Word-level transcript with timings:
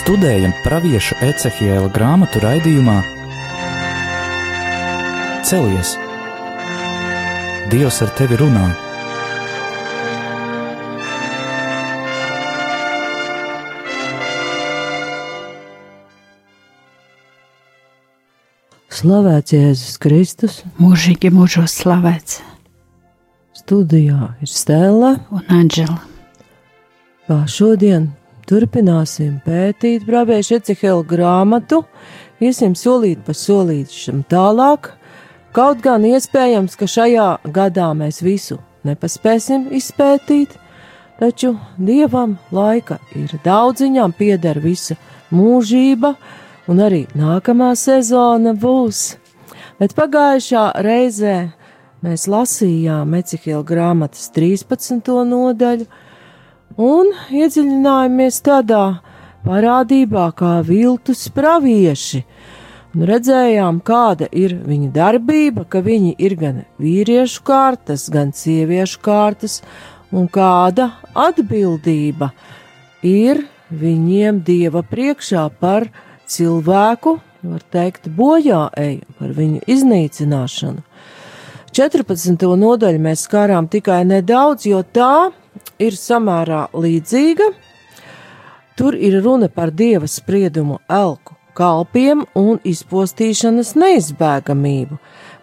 Studējam 0.00 0.54
pravieša 0.64 1.18
Ecehiela 1.28 1.90
grāmatu 1.92 2.40
raidījumā 2.40 3.00
Celies! 5.44 5.96
Dievs 7.68 7.98
ar 8.04 8.12
tevi 8.16 8.38
runā! 8.40 8.68
Slavēts 19.00 19.56
Jēzus 19.56 19.98
Kristus, 20.00 20.60
mūžīgi 20.80 21.32
mūžos 21.34 21.76
slavēts, 21.82 22.38
studijā 23.56 24.32
ir 24.40 24.48
Stela. 24.48 25.18
un 25.32 25.44
Anģela. 25.48 26.00
Kā 27.28 27.42
šodien 27.48 28.10
turpināsim 28.50 29.36
pētīt 29.44 30.02
Brābēša 30.08 30.58
Ecehela 30.58 31.04
grāmatu, 31.06 31.84
iesim 32.42 32.74
solīt 32.74 33.20
pa 33.22 33.34
solīšam 33.36 34.24
tālāk, 34.30 34.90
kaut 35.54 35.84
gan 35.84 36.02
iespējams, 36.08 36.74
ka 36.80 36.88
šajā 36.90 37.28
gadā 37.54 37.92
mēs 37.94 38.18
visu 38.26 38.58
nepaspēsim 38.88 39.68
izpētīt, 39.78 40.56
taču 41.20 41.52
Dievam 41.78 42.38
laika 42.50 42.98
ir 43.14 43.36
daudz, 43.44 43.84
viņam 43.86 44.16
pieder 44.18 44.58
visa 44.64 44.98
mūžība, 45.30 46.16
un 46.66 46.82
arī 46.82 47.04
nākamā 47.14 47.70
sezona 47.78 48.56
būs. 48.58 49.14
Bet 49.78 49.94
pagājušā 49.94 50.66
reizē 50.82 51.38
mēs 52.02 52.26
lasījām 52.26 53.14
Ecehela 53.20 53.62
grāmatas 53.62 54.26
13. 54.34 55.06
nodaļu, 55.30 55.86
un 56.78 57.10
iedziļinājāmies 57.30 58.40
tādā 58.46 58.84
parādībā 59.46 60.30
kā 60.36 60.58
viltus 60.66 61.28
pravieši, 61.34 62.24
un 62.94 63.06
redzējām, 63.08 63.80
kāda 63.86 64.28
ir 64.32 64.56
viņa 64.66 64.90
darbība, 64.94 65.64
ka 65.64 65.80
viņi 65.84 66.14
ir 66.18 66.36
gan 66.40 66.60
vīriešu 66.82 67.42
kārtas, 67.46 68.08
gan 68.12 68.34
sieviešu 68.36 69.00
kārtas, 69.02 69.60
un 70.12 70.28
kāda 70.28 70.90
atbildība 71.14 72.32
ir 73.06 73.46
viņiem 73.70 74.42
dieva 74.44 74.82
priekšā 74.82 75.46
par 75.60 75.88
cilvēku, 76.30 77.18
var 77.42 77.62
teikt, 77.72 78.10
bojā 78.12 78.68
eju, 78.76 79.06
par 79.18 79.34
viņu 79.36 79.62
iznīcināšanu. 79.70 80.82
14. 81.70 82.34
nodaļu 82.58 82.98
mēs 83.00 83.22
skārām 83.28 83.68
tikai 83.70 84.02
nedaudz, 84.04 84.66
jo 84.66 84.82
tā 84.82 85.30
ir 85.80 85.96
samērā 85.98 86.68
līdzīga. 86.76 87.50
Tur 88.78 88.96
ir 88.96 89.18
runa 89.24 89.50
par 89.52 89.72
dieva 89.76 90.08
spriedumu 90.08 90.78
elku 90.88 91.36
kalpiem 91.56 92.24
un 92.38 92.60
izpostīšanas 92.66 93.74
neizbēgamību, 93.78 94.96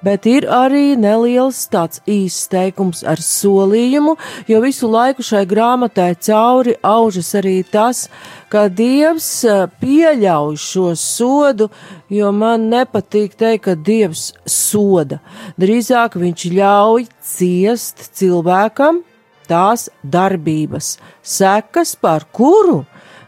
bet 0.05 0.25
ir 0.29 0.47
arī 0.49 0.95
neliels 0.99 1.59
tāds 1.71 2.01
īsts 2.09 2.49
teikums 2.51 3.03
ar 3.07 3.21
solījumu, 3.21 4.15
jo 4.49 4.61
visu 4.63 4.89
laiku 4.89 5.25
šai 5.25 5.43
grāmatai 5.49 6.13
cauri 6.27 6.77
aužas 6.81 7.33
arī 7.37 7.59
tas, 7.71 8.07
ka 8.49 8.67
Dievs 8.71 9.27
eh, 9.45 9.65
pieļauj 9.81 10.57
šo 10.63 10.93
sodu, 10.97 11.69
jo 12.09 12.31
man 12.31 12.69
nepatīk 12.71 13.35
teikt, 13.37 13.67
ka 13.67 13.75
Dievs 13.75 14.31
soda. 14.47 15.19
Drīzāk 15.59 16.17
viņš 16.21 16.47
ļauj 16.55 17.09
ciest 17.35 18.09
cilvēkam 18.17 19.03
tās 19.49 19.87
darbības, 20.03 20.97
sekas, 21.23 21.95
par 21.95 22.27
kuru 22.31 22.83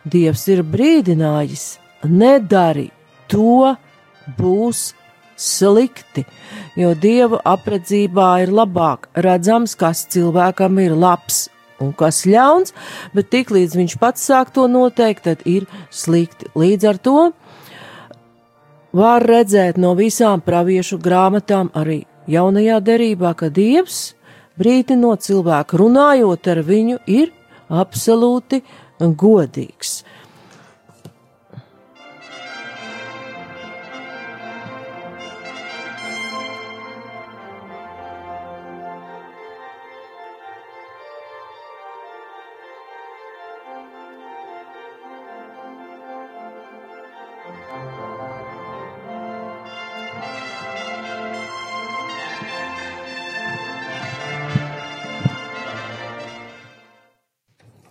Dievs 0.10 0.46
ir 0.48 0.64
brīdinājis, 0.64 1.78
nedari 2.08 2.88
to, 3.30 3.76
būs 4.38 4.94
slikti, 5.40 6.26
jo 6.80 6.94
Dieva 6.96 7.40
apredzībā 7.48 8.30
ir 8.44 8.54
labāk 8.56 9.10
redzams, 9.16 9.76
kas 9.80 10.06
cilvēkam 10.12 10.80
ir 10.84 10.96
labs 10.98 11.48
un 11.80 11.94
kas 11.96 12.26
ļauns, 12.28 12.74
bet 13.16 13.32
tiklīdz 13.32 13.78
viņš 13.80 13.98
pats 14.02 14.26
sāk 14.28 14.52
to 14.56 14.68
noteikt, 14.72 15.26
tad 15.28 15.46
ir 15.48 15.68
slikti. 15.92 16.50
Līdz 16.60 16.90
ar 16.92 17.00
to 17.00 17.18
var 18.96 19.24
redzēt 19.24 19.80
no 19.80 19.94
visām 19.96 20.44
praviešu 20.44 21.00
grāmatām 21.00 21.72
arī 21.78 22.04
jaunajā 22.30 22.80
derībā, 22.84 23.34
ka 23.38 23.50
Dievs 23.54 24.14
brīdinot 24.60 25.24
cilvēku, 25.26 25.80
runājot 25.80 26.52
ar 26.52 26.64
viņu, 26.68 27.00
ir 27.08 27.32
absolūti 27.70 28.62
godīgs. 29.00 30.02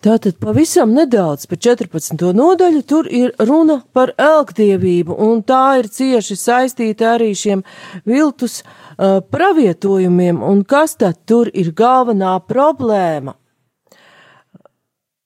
Tātad 0.09 0.39
pavisam 0.41 0.95
nedaudz 0.97 1.43
par 1.51 1.59
14. 1.61 2.23
nodaļu 2.33 2.79
tur 2.89 3.09
ir 3.13 3.33
runa 3.45 3.75
par 3.93 4.15
elgdievību, 4.17 5.13
un 5.13 5.43
tā 5.45 5.83
ir 5.83 5.89
cieši 5.93 6.37
saistīta 6.41 7.11
arī 7.11 7.35
šiem 7.37 7.61
viltus 8.09 8.63
uh, 8.63 9.19
pravietojumiem, 9.21 10.39
un 10.41 10.63
kas 10.65 10.97
tad 10.97 11.19
tur 11.29 11.51
ir 11.53 11.75
galvenā 11.77 12.39
problēma? 12.49 13.35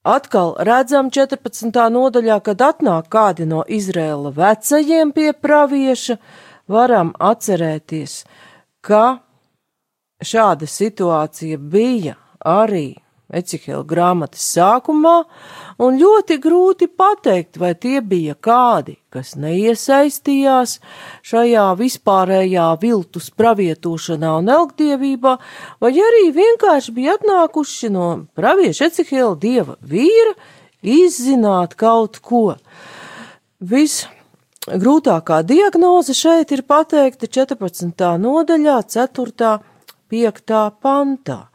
Atkal 0.03 0.57
redzam 0.67 1.13
14. 1.15 1.79
nodaļā, 1.99 2.41
kad 2.43 2.67
atnāk 2.73 3.07
kādi 3.13 3.47
no 3.47 3.63
Izrēla 3.63 4.35
vecajiem 4.35 5.15
pie 5.15 5.29
pravieša, 5.31 6.19
varam 6.67 7.15
atcerēties, 7.23 8.25
ka 8.83 9.23
šāda 10.19 10.67
situācija 10.67 11.63
bija 11.71 12.19
arī 12.43 13.02
Ecihela 13.33 13.81
grāmatas 13.89 14.45
sākumā, 14.53 15.23
un 15.81 15.97
ļoti 15.97 16.37
grūti 16.43 16.89
pateikt, 16.93 17.57
vai 17.57 17.73
tie 17.73 18.03
bija 18.05 18.35
kādi, 18.37 18.99
kas 19.13 19.33
neiesaistījās 19.41 20.77
šajā 21.25 21.65
vispārējā 21.81 22.67
viltus 22.83 23.31
pravietošanā 23.33 24.35
un 24.43 24.53
elgdievībā, 24.53 25.37
vai 25.81 25.93
arī 25.97 26.27
vienkārši 26.37 26.97
bija 26.99 27.17
atnākuši 27.17 27.93
no 27.97 28.09
pravieša 28.37 28.91
Ecihela 28.93 29.35
dieva 29.41 29.79
vīra 29.81 30.37
izzināt 30.83 31.77
kaut 31.81 32.21
ko. 32.21 32.59
Visgrūtākā 33.63 35.41
diagnoze 35.49 36.17
šeit 36.19 36.53
ir 36.53 36.67
pateikta 36.69 37.31
14. 37.31 38.09
nodaļā, 38.21 38.81
4. 38.93 39.53
5. 40.13 40.59
pantā. 40.85 41.47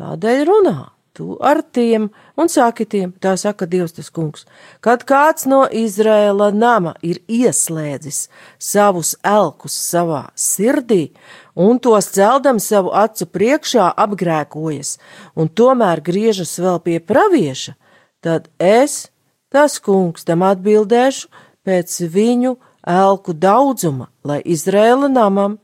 Tādēļ 0.00 0.48
runā 0.48 0.80
tu 1.20 1.36
ar 1.40 1.60
tiem 1.72 2.08
un 2.40 2.48
saki 2.48 2.86
tiem, 2.88 3.12
tā 3.20 3.34
saka 3.36 3.66
Dievs 3.68 3.92
tas 3.92 4.08
kungs, 4.08 4.46
kad 4.80 5.04
kāds 5.04 5.44
no 5.52 5.66
Izrēla 5.68 6.48
nama 6.56 6.94
ir 7.04 7.20
ieslēdzis 7.28 8.22
savus 8.56 9.12
elkus 9.20 9.76
savā 9.76 10.22
sirdī 10.32 11.10
un 11.52 11.76
tos 11.84 12.08
celdam 12.16 12.56
savu 12.56 12.94
acu 12.96 13.28
priekšā 13.36 13.90
apgrēkojas 14.06 14.96
un 15.36 15.52
tomēr 15.60 16.00
griežas 16.08 16.56
vēl 16.56 16.80
pie 16.88 16.98
pravieša, 17.12 17.76
tad 18.24 18.48
es, 18.56 19.10
tas 19.52 19.76
kungs, 19.84 20.24
tam 20.24 20.46
atbildēšu 20.48 21.28
pēc 21.68 22.00
viņu 22.16 22.56
elku 22.88 23.36
daudzuma, 23.36 24.08
lai 24.24 24.40
Izrēla 24.40 25.12
namam, 25.12 25.60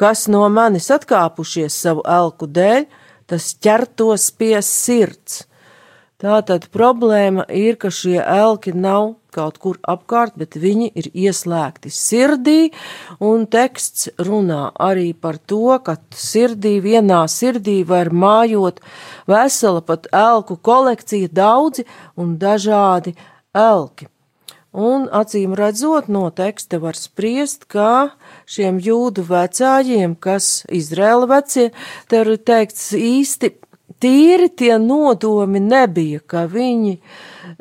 kas 0.00 0.24
no 0.32 0.46
manis 0.48 0.88
atkāpušies 0.88 1.76
savu 1.84 2.00
elku 2.08 2.48
dēļ, 2.48 2.86
tas 3.26 3.52
ķertos 3.62 4.30
pie 4.38 4.56
sirds. 4.62 5.44
Tātad 6.16 6.70
problēma 6.72 7.44
ir, 7.52 7.76
ka 7.76 7.90
šie 7.92 8.16
elki 8.22 8.72
nav 8.72 9.18
kaut 9.36 9.58
kur 9.60 9.76
apkārt, 9.84 10.38
bet 10.40 10.56
viņi 10.56 10.88
ir 10.96 11.10
ieslēgti 11.12 11.90
sirdī, 11.92 12.70
un 13.20 13.44
teksts 13.52 14.08
runā 14.16 14.70
arī 14.80 15.10
par 15.12 15.36
to, 15.36 15.76
ka 15.84 15.98
sirdī, 16.16 16.78
vienā 16.80 17.20
sirdī 17.28 17.82
var 17.84 18.08
mājot 18.08 18.80
vesela 19.28 19.84
pat 19.84 20.08
elku 20.08 20.56
kolekcija, 20.56 21.28
daudzi 21.28 21.84
un 22.16 22.38
dažādi 22.40 23.12
elki. 23.52 24.08
Un 24.72 25.06
acīm 25.12 25.52
redzot, 25.56 26.08
no 26.12 26.30
teksta 26.32 26.80
var 26.80 26.96
spriest, 26.96 27.68
ka 27.68 28.16
šiem 28.46 28.80
jūdu 28.82 29.26
vecājiem, 29.26 30.16
kas 30.22 30.64
Izraela 30.72 31.28
vecie, 31.30 31.70
te 32.08 32.22
ir 32.22 32.36
teikts 32.38 32.92
īsti 32.96 33.52
tīri 34.02 34.50
tie 34.54 34.76
nodomi 34.82 35.60
nebija, 35.62 36.22
ka 36.26 36.46
viņi 36.50 36.96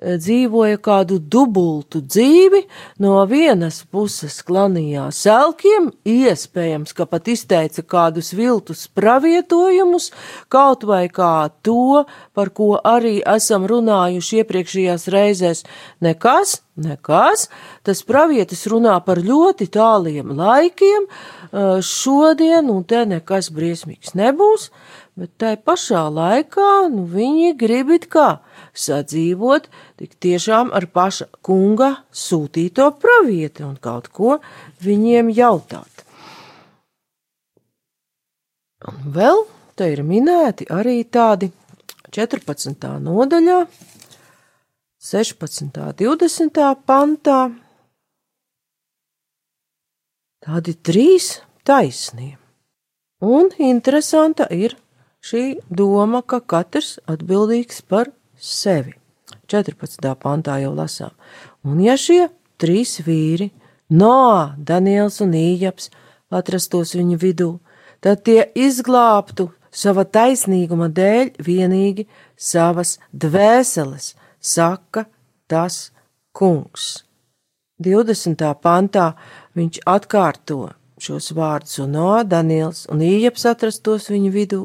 dzīvoja 0.02 0.80
kādu 0.84 1.18
dubultu 1.20 2.02
dzīvi, 2.04 2.64
no 3.04 3.18
vienas 3.30 3.82
puses 3.92 4.42
klanījās 4.46 5.22
elkiem, 5.30 5.92
iespējams, 6.08 6.94
ka 6.96 7.08
pat 7.10 7.30
izteica 7.32 7.84
kādus 7.86 8.34
viltus 8.36 8.86
pravietojumus, 8.96 10.12
kaut 10.52 10.86
vai 10.88 11.06
kā 11.10 11.50
to, 11.66 12.06
par 12.36 12.52
ko 12.56 12.76
arī 12.84 13.18
esam 13.36 13.68
runājuši 13.70 14.42
iepriekšējās 14.44 15.08
reizēs. 15.14 15.64
Nekas, 16.04 16.60
nekas, 16.76 17.48
tas 17.86 18.04
pravietis 18.08 18.66
runā 18.72 18.98
par 19.06 19.22
ļoti 19.24 19.70
tāliem 19.74 20.36
laikiem, 20.36 21.08
e, 21.08 21.66
šodien, 21.86 22.70
un 22.72 22.84
te 22.84 23.06
nekas 23.08 23.52
briesmīgs 23.56 24.16
nebūs, 24.18 24.70
bet 25.16 25.32
tai 25.40 25.56
pašā 25.56 26.06
laikā 26.12 26.90
nu, 26.92 27.06
viņi 27.08 27.56
grib 27.60 27.94
it 27.96 28.10
kā 28.12 28.40
sadzīvot 28.80 29.68
tik 30.00 30.16
tiešām 30.22 30.72
ar 30.76 30.88
paša 30.92 31.28
kunga 31.46 31.92
sūtīto 32.12 32.92
pravieti 33.02 33.66
un 33.66 33.76
kaut 33.82 34.12
ko 34.14 34.38
viņiem 34.86 35.32
jautāt. 35.36 36.06
Un 38.86 39.12
vēl 39.16 39.46
te 39.76 39.90
ir 39.92 40.04
minēti 40.06 40.68
arī 40.70 41.00
tādi 41.10 41.50
14. 42.16 42.88
nodaļā, 43.04 43.60
16. 45.06 45.82
20. 46.00 46.62
pantā, 46.88 47.40
tādi 50.46 50.76
trīs 50.78 51.40
taisnie. 51.66 52.36
Un 53.26 53.50
interesanta 53.58 54.48
ir 54.54 54.78
šī 55.26 55.44
doma, 55.70 56.22
ka 56.22 56.40
katrs 56.40 56.96
atbildīgs 57.10 57.82
par 57.90 58.12
sevi. 58.38 58.96
14. 59.48 60.02
pantā 60.22 60.58
jau 60.64 60.74
lasām. 60.76 61.14
Un 61.66 61.80
ja 61.84 61.96
šie 61.98 62.28
trīs 62.62 63.00
vīri, 63.06 63.52
Noā, 63.90 64.56
Daniels 64.58 65.20
un 65.22 65.36
Ījaps, 65.38 65.92
atrastos 66.34 66.96
viņa 66.98 67.18
vidū, 67.22 67.52
tad 68.02 68.24
tie 68.26 68.48
izglābtu 68.58 69.52
sava 69.70 70.06
taisnīguma 70.06 70.90
dēļ 70.90 71.36
vienīgi 71.46 72.08
savas 72.36 72.98
dvēseles, 73.14 74.16
saka 74.42 75.06
tas 75.48 75.92
kungs. 76.34 77.04
20. 77.84 78.42
pantā 78.64 79.12
viņš 79.56 79.82
atkārto 79.86 80.72
šos 80.98 81.34
vārdus, 81.36 81.78
un 81.84 81.94
Noā, 81.98 82.24
Daniels 82.24 82.86
un 82.92 83.04
Ījaps 83.04 83.46
atrastos 83.52 84.08
viņa 84.10 84.32
vidū, 84.32 84.64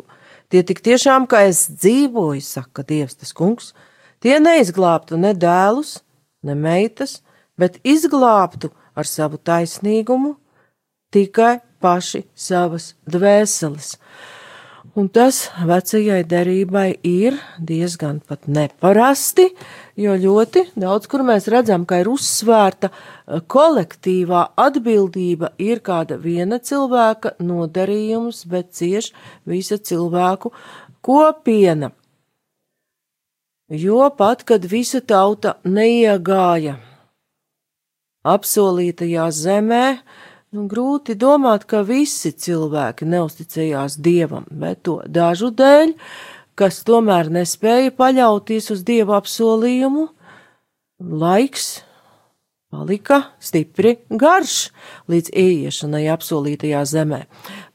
Tie 0.51 0.65
tik 0.67 0.81
tiešām, 0.83 1.29
kā 1.31 1.45
es 1.47 1.69
dzīvoju, 1.71 2.43
saka 2.43 2.83
Dievs 2.87 3.15
tas 3.21 3.31
kungs, 3.37 3.71
tie 4.19 4.41
neizglābtu 4.43 5.19
ne 5.21 5.31
dēlus, 5.31 6.01
ne 6.43 6.57
meitas, 6.59 7.21
bet 7.55 7.79
izglābtu 7.87 8.73
ar 8.99 9.07
savu 9.07 9.39
taisnīgumu 9.39 10.35
tikai 11.15 11.61
paši 11.83 12.25
savas 12.35 12.95
dvēseles. 13.07 13.95
Un 14.97 15.11
tas 15.13 15.45
vecajai 15.69 16.23
derībai 16.25 16.89
ir 17.07 17.37
diezgan 17.61 18.19
pat 18.27 18.49
neparasti, 18.49 19.45
jo 20.01 20.15
ļoti 20.17 20.65
daudz, 20.81 21.07
kur 21.11 21.23
mēs 21.29 21.47
redzam, 21.53 21.85
ka 21.87 22.01
ir 22.01 22.09
uzsvērta 22.09 22.89
eh, 22.91 23.43
kolektīvā 23.45 24.47
atbildība, 24.59 25.53
ir 25.61 25.83
kāda 25.85 26.17
viena 26.19 26.59
cilvēka 26.59 27.37
nodarījums, 27.45 28.47
bet 28.49 28.73
cieš 28.75 29.13
visa 29.45 29.77
cilvēku 29.77 30.55
kopiena. 31.05 31.93
Jo 33.71 34.09
pat, 34.17 34.43
kad 34.49 34.65
visa 34.67 34.99
tauta 35.05 35.59
neiegāja 35.63 36.81
apsolītajā 38.27 39.29
zemē, 39.31 39.85
Nu, 40.51 40.65
grūti 40.67 41.15
domāt, 41.15 41.63
ka 41.71 41.85
visi 41.87 42.33
cilvēki 42.35 43.07
neusticējās 43.07 43.95
dievam, 44.03 44.49
bet 44.51 44.81
to 44.89 44.97
dažu 45.07 45.53
dēļ, 45.55 45.93
kas 46.59 46.81
tomēr 46.89 47.29
nespēja 47.31 47.93
paļauties 47.95 48.65
uz 48.75 48.81
dievu 48.89 49.15
apsolījumu, 49.15 50.09
laiks 50.99 51.69
palika 52.75 53.21
stipri 53.39 53.93
garš 54.11 54.57
līdz 55.13 55.31
ieiešanai 55.31 56.01
apsolītajā 56.17 56.81
zemē. 56.97 57.21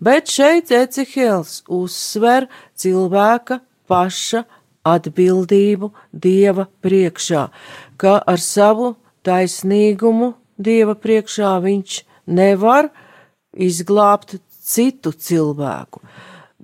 Bet 0.03 0.33
šeit 0.33 0.73
Ecihēls 0.75 1.61
uzsver 1.71 2.49
cilvēka 2.75 3.61
paša 3.87 4.41
atbildību 4.83 5.93
dieva 6.11 6.67
priekšā, 6.83 7.45
ka 7.95 8.17
ar 8.19 8.43
savu 8.43 8.97
taisnīgumu 9.23 10.33
dieva 10.59 10.97
priekšā 10.99 11.53
viņš 11.63 12.01
nevar 12.27 12.89
izglābt 13.53 14.37
citu 14.65 15.13
cilvēku. 15.13 16.01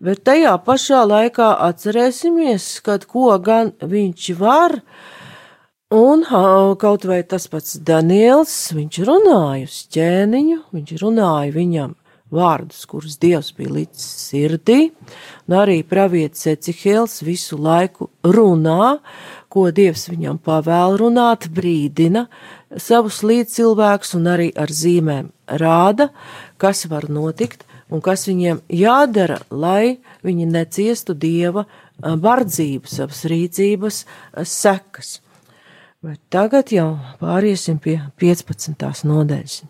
Bet 0.02 0.24
tajā 0.26 0.56
pašā 0.66 1.04
laikā 1.06 1.52
atcerēsimies, 1.70 2.82
kad 2.82 3.06
ko 3.06 3.36
gan 3.38 3.70
viņš 3.78 4.30
var, 4.40 4.80
un 5.94 6.26
kaut 6.82 7.06
vai 7.06 7.22
tas 7.22 7.46
pats 7.52 7.78
Daniels, 7.78 8.56
viņš 8.74 9.02
runāja 9.06 9.70
uz 9.70 9.82
ķēniņu, 9.94 10.62
viņš 10.74 10.96
runāja 11.04 11.54
viņam 11.54 11.98
vārdus, 12.32 12.86
kurus 12.90 13.18
Dievs 13.22 13.52
bija 13.58 13.74
līdz 13.76 14.04
sirdī, 14.06 14.80
un 15.48 15.58
arī 15.60 15.82
pravietis 15.88 16.48
Ecihēls 16.54 17.22
visu 17.28 17.60
laiku 17.62 18.10
runā, 18.24 18.98
ko 19.52 19.68
Dievs 19.76 20.08
viņam 20.12 20.40
pavēl 20.44 20.98
runāt, 21.02 21.50
brīdina 21.52 22.28
savus 22.80 23.22
līdzcilvēkus 23.28 24.16
un 24.20 24.30
arī 24.32 24.50
ar 24.56 24.72
zīmēm 24.72 25.32
rāda, 25.62 26.10
kas 26.62 26.86
var 26.92 27.10
notikt 27.12 27.66
un 27.92 28.04
kas 28.04 28.24
viņiem 28.30 28.62
jādara, 28.72 29.42
lai 29.52 30.00
viņi 30.24 30.48
neciestu 30.48 31.14
Dieva 31.18 31.66
bardzību, 32.00 32.88
savas 32.88 33.26
rīcības 33.30 34.06
sekas. 34.48 35.20
Bet 36.02 36.18
tagad 36.34 36.72
jau 36.74 36.96
pāriesim 37.20 37.78
pie 37.78 38.00
15. 38.18 39.04
nodaļas. 39.06 39.62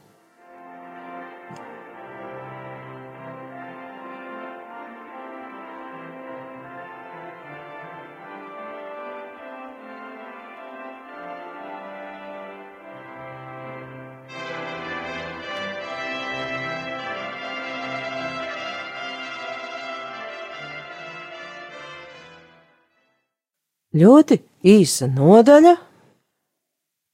Ļoti 23.96 24.40
īsa 24.64 25.08
nodaļa, 25.12 25.76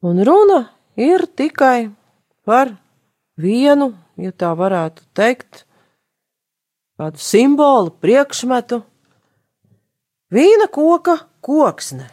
un 0.06 0.22
runa 0.26 0.60
ir 0.98 1.26
tikai 1.38 1.90
par 2.46 2.76
vienu, 3.38 3.94
ja 4.18 4.34
tā 4.34 4.52
varētu 4.58 5.06
teikt, 5.18 5.66
kādu 6.98 7.22
simbolu, 7.22 7.94
priekšmetu. 8.02 8.82
Vīna 10.34 10.68
koka 10.74 11.20
koksne, 11.46 12.10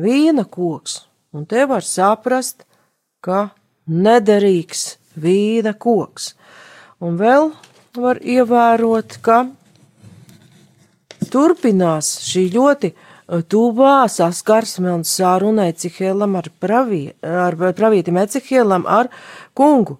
vīna 0.00 0.46
koks, 0.48 1.02
un 1.36 1.44
te 1.46 1.66
var 1.68 1.84
saprast, 1.84 2.64
ka 3.20 3.50
nederīgs 3.86 4.96
vīna 5.20 5.74
koks. 5.76 6.34
Un 7.04 7.18
vēl 7.20 7.50
var 8.00 8.20
ievērot, 8.22 9.18
ka 9.24 9.42
turpinās 11.30 12.14
šī 12.24 12.46
ļoti 12.54 12.92
tuvā 13.49 14.05
saskarsme 14.11 14.93
un 14.93 15.03
sāruna 15.03 15.69
Ecihēlam 15.71 16.37
ar, 16.39 16.49
pravie, 16.59 17.13
ar 17.21 17.55
pravietim 17.77 18.17
Ecihēlam 18.21 18.85
ar 18.87 19.09
kungu. 19.57 19.99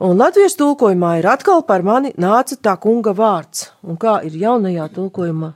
Un 0.00 0.16
latviešu 0.16 0.62
tulkojumā 0.62 1.18
ir 1.20 1.26
atkal 1.28 1.60
par 1.68 1.82
mani 1.84 2.14
nāca 2.16 2.56
tā 2.56 2.76
kunga 2.80 3.12
vārds. 3.12 3.68
Un 3.84 3.98
kā 4.00 4.22
ir 4.24 4.32
jaunajā 4.32 4.88
tulkojumā? 4.96 5.54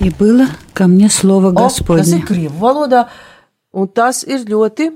И 0.00 0.10
было 0.10 0.46
ко 0.72 0.86
мне 0.86 1.08
слово 1.08 1.52
Господне. 1.52 2.02
Tas 2.02 2.12
ir 2.12 2.26
krievu 2.26 2.58
valodā, 2.58 3.08
un 3.72 3.86
tas 3.86 4.24
ir 4.24 4.42
ļoti, 4.42 4.90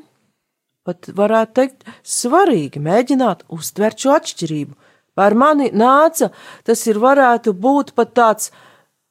pat 0.83 1.11
varētu 1.15 1.55
teikt, 1.55 1.85
svarīgi 2.03 2.83
mēģināt 2.83 3.45
uztvert 3.49 3.99
šo 3.99 4.17
atšķirību. 4.17 4.75
Par 5.15 5.35
mani 5.35 5.71
nāca, 5.71 6.31
tas 6.65 6.87
ir 6.87 6.99
varētu 6.99 7.55
būt 7.55 7.95
pat 7.95 8.15
tāds, 8.15 8.51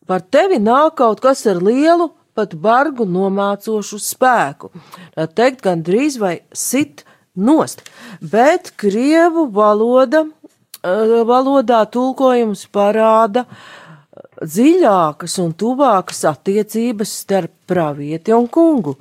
par 0.07 0.23
tevi 0.23 0.59
nāk 0.59 0.97
kaut 0.99 1.23
kas 1.23 1.45
ar 1.47 1.59
lielu 1.63 2.11
pat 2.34 2.54
bargu 2.54 3.06
nomācošu 3.08 4.00
spēku. 4.02 4.72
Tā 5.16 5.26
teikt, 5.28 5.62
gan 5.64 5.82
drīz 5.84 6.18
vai 6.20 6.40
sit 6.52 7.04
nost, 7.36 7.84
bet 8.20 8.72
krievu 8.76 9.46
valoda, 9.52 10.24
eh, 10.82 11.22
valodā 11.28 11.84
tulkojums 11.90 12.66
parāda 12.72 13.46
dziļākas 14.42 15.38
un 15.42 15.52
tuvākas 15.54 16.24
attiecības 16.28 17.12
starp 17.22 17.52
pravieti 17.66 18.34
un 18.34 18.48
kungu. 18.48 18.96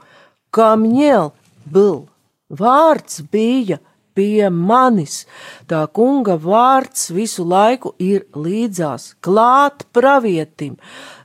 Kamņēl 0.53 1.31
bil, 1.71 2.07
vārds 2.49 3.21
bija 3.31 3.79
pie 4.17 4.49
manis. 4.49 5.25
Tā 5.69 5.85
kunga 5.93 6.37
vārds 6.41 7.09
visu 7.15 7.45
laiku 7.47 7.93
ir 7.99 8.25
līdzās, 8.35 9.15
klāt 9.23 9.85
pravietim. 9.95 10.77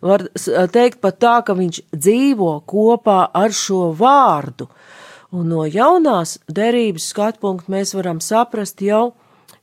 Var 0.05 0.29
teikt 0.75 1.03
pat 1.05 1.21
tā, 1.23 1.37
ka 1.47 1.57
viņš 1.59 1.83
dzīvo 1.95 2.53
kopā 2.69 3.27
ar 3.35 3.55
šo 3.55 3.91
vārdu. 3.97 4.69
Un 5.35 5.51
no 5.51 5.65
jaunās 5.67 6.39
derības 6.47 7.11
skatu 7.11 7.43
punkta 7.43 7.73
mēs 7.73 7.93
varam 7.97 8.23
saprast 8.23 8.81
jau, 8.83 9.17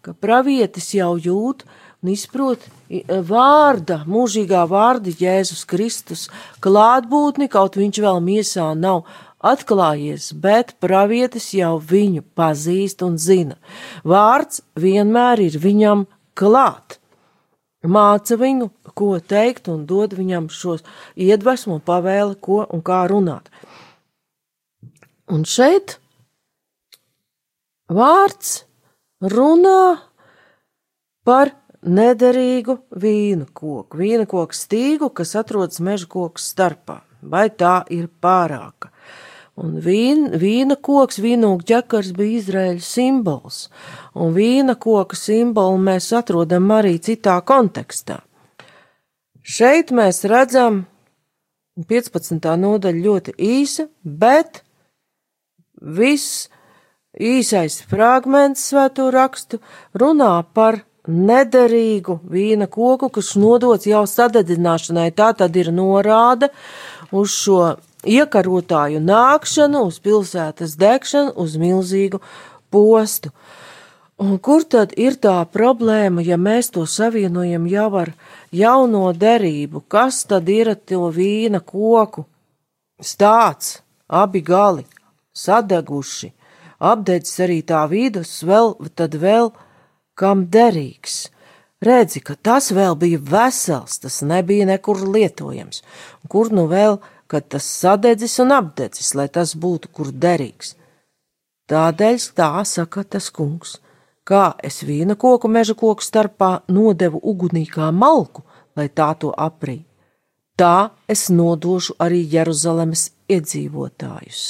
ka 0.03 0.12
pravietis 0.13 0.92
jau 0.98 1.15
jūt 1.15 1.63
un 2.03 2.12
izprot 2.12 2.65
vārda, 3.30 4.01
mūžīgā 4.10 4.65
vārda 4.68 5.13
Jēzus 5.18 5.63
Kristus 5.70 6.27
klātbūtni, 6.63 7.48
kaut 7.50 7.80
viņš 7.80 8.01
vēl 8.03 8.20
miesā 8.25 8.74
nav 8.75 9.06
atklājies, 9.43 10.31
bet 10.33 10.75
pravietis 10.83 11.51
jau 11.57 11.75
viņu 11.77 12.23
pazīst 12.38 13.03
un 13.05 13.17
zina. 13.19 13.59
Vārds 14.07 14.63
vienmēr 14.79 15.43
ir 15.43 15.59
viņam 15.62 16.05
klāt. 16.39 17.00
Māca 17.83 18.38
viņu, 18.39 18.69
ko 18.95 19.17
teikt, 19.19 19.67
un 19.67 19.83
dod 19.85 20.15
viņam 20.15 20.47
šos 20.53 20.85
iedvesmu 21.19 21.77
un 21.77 21.83
pavēli, 21.83 22.38
ko 22.39 22.63
un 22.71 22.83
kā 22.85 23.03
runāt. 23.12 23.51
Un 25.27 25.43
šeit 25.47 25.97
vārds 27.91 28.63
runā 29.19 30.00
par 31.27 31.51
nederīgu 31.83 32.77
vīna 32.95 33.47
koku, 33.51 34.00
vīna 34.00 34.27
koku 34.29 34.55
stīgu, 34.55 35.09
kas 35.12 35.35
atrodas 35.39 35.83
meža 35.83 36.07
koku 36.07 36.39
starpā. 36.39 37.01
Vai 37.23 37.47
tā 37.50 37.81
ir 37.91 38.09
pārāka? 38.23 38.91
Un 39.62 39.75
vīn, 39.86 40.31
vīna 40.41 40.79
koks, 40.81 41.19
vīnogu 41.22 41.62
ķekars 41.69 42.10
bija 42.17 42.39
Izraēļa 42.39 42.81
simbols, 42.81 43.67
un 44.17 44.33
vīna 44.33 44.74
koka 44.81 45.17
simbolu 45.17 45.77
mēs 45.77 46.10
atrodam 46.17 46.72
arī 46.74 46.95
citā 46.98 47.36
kontekstā. 47.45 48.24
Šeit 49.43 49.93
mēs 49.93 50.24
redzam 50.25 50.88
15. 51.89 52.50
nodaļa 52.63 53.05
ļoti 53.05 53.36
īsa, 53.38 53.86
bet 54.01 54.63
viss 55.77 56.48
īsais 57.13 57.83
fragments 57.86 58.65
svēto 58.72 59.12
rakstu 59.13 59.62
runā 59.93 60.33
par 60.53 60.81
nederīgu 61.05 62.22
vīna 62.31 62.65
koku, 62.72 63.12
kas 63.13 63.36
nodots 63.38 63.86
jau 63.86 64.05
sadedzināšanai. 64.07 65.12
Tā 65.12 65.33
tad 65.38 65.55
ir 65.60 65.69
norāde 65.75 66.50
uz 67.12 67.36
šo 67.36 67.75
iekarotāju 68.03 69.01
nākšanu, 69.03 69.86
uz 69.88 70.00
pilsētas 70.03 70.75
degšanu, 70.79 71.33
uz 71.39 71.57
milzīgu 71.60 72.22
postu. 72.72 73.31
Un 74.24 74.38
kur 74.39 74.63
tad 74.63 74.93
ir 75.00 75.17
tā 75.19 75.39
problēma, 75.50 76.22
ja 76.22 76.38
mēs 76.38 76.69
to 76.75 76.86
savienojam 76.88 77.65
jau 77.67 77.89
ar 78.03 78.13
jauno 78.53 79.10
derību? 79.17 79.83
Kas 79.89 80.24
tad 80.29 80.50
ir 80.50 80.75
to 80.75 81.10
vīna 81.12 81.63
koku? 81.65 82.27
Stāts, 83.01 83.81
abi 84.07 84.43
gali, 84.45 84.86
sadeguši, 85.33 86.29
apdedzis 86.79 87.41
arī 87.43 87.60
tā 87.65 87.81
vidus, 87.89 88.38
vēl, 88.45 88.75
tad 88.95 89.17
vēl 89.17 89.50
kam 90.15 90.45
derīgs. 90.53 91.33
Redzi, 91.83 92.22
ka 92.24 92.38
tas 92.39 92.69
vēl 92.72 92.95
bija 92.95 93.19
vesels, 93.19 93.98
tas 94.00 94.22
nebija 94.24 94.69
nekur 94.69 95.01
lietojams. 95.03 95.81
Kur 96.31 96.53
nu 96.53 96.69
vēl 96.72 97.01
kad 97.34 97.48
tas 97.50 97.66
sadedzis 97.66 98.36
un 98.44 98.54
apdedzis, 98.54 99.16
lai 99.18 99.25
tas 99.38 99.56
būtu 99.58 99.90
kur 99.98 100.12
derīgs. 100.25 100.75
Tādēļ 101.72 102.28
tā 102.38 102.50
saka 102.70 103.02
tas 103.16 103.32
kungs, 103.34 103.80
kā 104.30 104.44
es 104.70 104.84
vīna 104.86 105.16
koku 105.18 105.50
meža 105.50 105.74
koku 105.80 106.06
starpā 106.06 106.52
nodevu 106.78 107.24
ugunīgā 107.32 107.90
malku, 108.04 108.46
lai 108.78 108.86
tā 109.02 109.10
to 109.18 109.34
aprī. 109.48 109.80
Tā 110.62 110.92
es 111.10 111.32
nodošu 111.34 111.98
arī 112.06 112.22
Jeruzalemes 112.36 113.08
iedzīvotājus. 113.34 114.44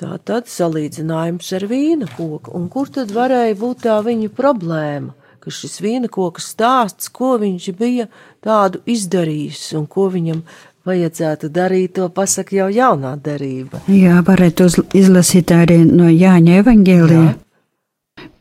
Tā 0.00 0.16
tad 0.24 0.48
salīdzinājums 0.48 1.52
ar 1.58 1.68
vīna 1.68 2.08
koku, 2.16 2.56
un 2.56 2.70
kur 2.72 2.88
tad 2.88 3.12
varēja 3.12 3.60
būt 3.60 3.84
tā 3.84 4.00
viņa 4.08 4.32
problēma? 4.40 5.18
ka 5.42 5.50
šis 5.50 5.80
vīna 5.82 6.10
koks 6.12 6.52
stāsts, 6.54 7.10
ko 7.10 7.34
viņš 7.42 7.68
bija 7.78 8.06
tādu 8.42 8.82
izdarījis 8.90 9.72
un 9.78 9.86
ko 9.90 10.08
viņam 10.12 10.42
vajadzētu 10.86 11.50
darīt, 11.54 11.94
to 11.98 12.08
pasaka 12.10 12.56
jau 12.56 12.68
jaunā 12.72 13.14
darība. 13.22 13.82
Jā, 13.90 14.18
varētu 14.26 14.68
izlasīt 14.98 15.54
arī 15.54 15.82
no 15.86 16.10
Jāņa 16.10 16.58
evaņģēlija. 16.62 17.32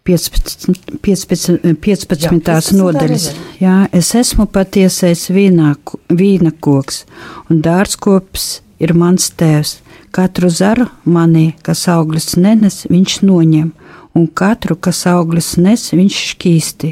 15, 0.01 0.97
15, 1.05 1.75
15 1.77 2.25
Jā, 2.25 2.77
nodaļas. 2.79 3.27
Jā, 3.61 3.75
es 3.93 4.09
esmu 4.17 4.47
patiesais 4.49 5.27
vīnā, 5.29 5.75
vīna 6.09 6.49
koks, 6.57 7.03
un 7.49 7.61
dārzkops 7.61 8.47
ir 8.81 8.95
mans 8.97 9.29
tēvs. 9.37 9.77
Katru 10.11 10.49
zaru 10.51 10.89
manī, 11.05 11.51
kas 11.63 11.85
augļus 11.87 12.33
nenes, 12.41 12.81
viņš 12.89 13.21
noņem, 13.23 13.69
un 14.17 14.25
katru, 14.27 14.75
kas 14.75 15.05
augļus 15.07 15.53
nes, 15.61 15.85
viņš 15.93 16.17
šķīsti, 16.33 16.89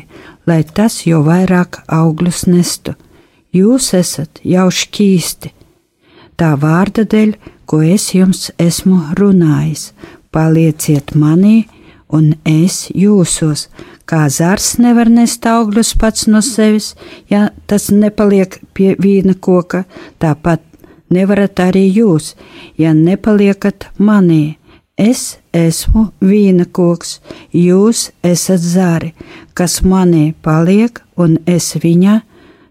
lai 0.49 0.63
tas 0.63 1.01
jau 1.05 1.21
vairāk 1.25 1.83
augļus 1.87 2.45
nestu. 2.49 2.95
Jūs 3.55 3.93
esat 3.97 4.41
jau 4.45 4.67
šķīsti, 4.69 5.51
tā 6.37 6.53
vārda 6.61 7.05
dēļ, 7.09 7.33
ko 7.69 7.81
es 7.85 8.11
jums 8.13 8.49
esmu 8.61 9.15
runājis. 9.19 9.91
Palieciet 10.29 11.15
manī, 11.17 11.63
un 12.13 12.35
es 12.45 12.87
jūsos, 12.93 13.67
kā 14.09 14.27
zars 14.29 14.75
nevar 14.81 15.09
nest 15.09 15.45
augļus 15.49 15.95
pats 16.01 16.27
no 16.29 16.41
sevis, 16.45 16.93
ja 17.29 17.49
tas 17.65 17.89
nepaliek 17.89 18.59
pie 18.77 18.93
vīna 19.01 19.33
koka, 19.33 19.83
tāpat 20.21 20.61
nevarat 21.09 21.61
arī 21.65 21.87
jūs, 21.89 22.35
ja 22.77 22.93
nepaliekat 22.93 23.89
manī. 23.97 24.59
Es 24.97 25.38
esmu 25.55 26.09
vīna 26.21 26.65
koks, 26.71 27.19
jūs 27.53 28.09
esat 28.23 28.61
zari, 28.61 29.13
kas 29.53 29.81
manī 29.81 30.33
paliek, 30.43 31.01
un 31.17 31.37
es 31.45 31.73
viņā, 31.75 32.19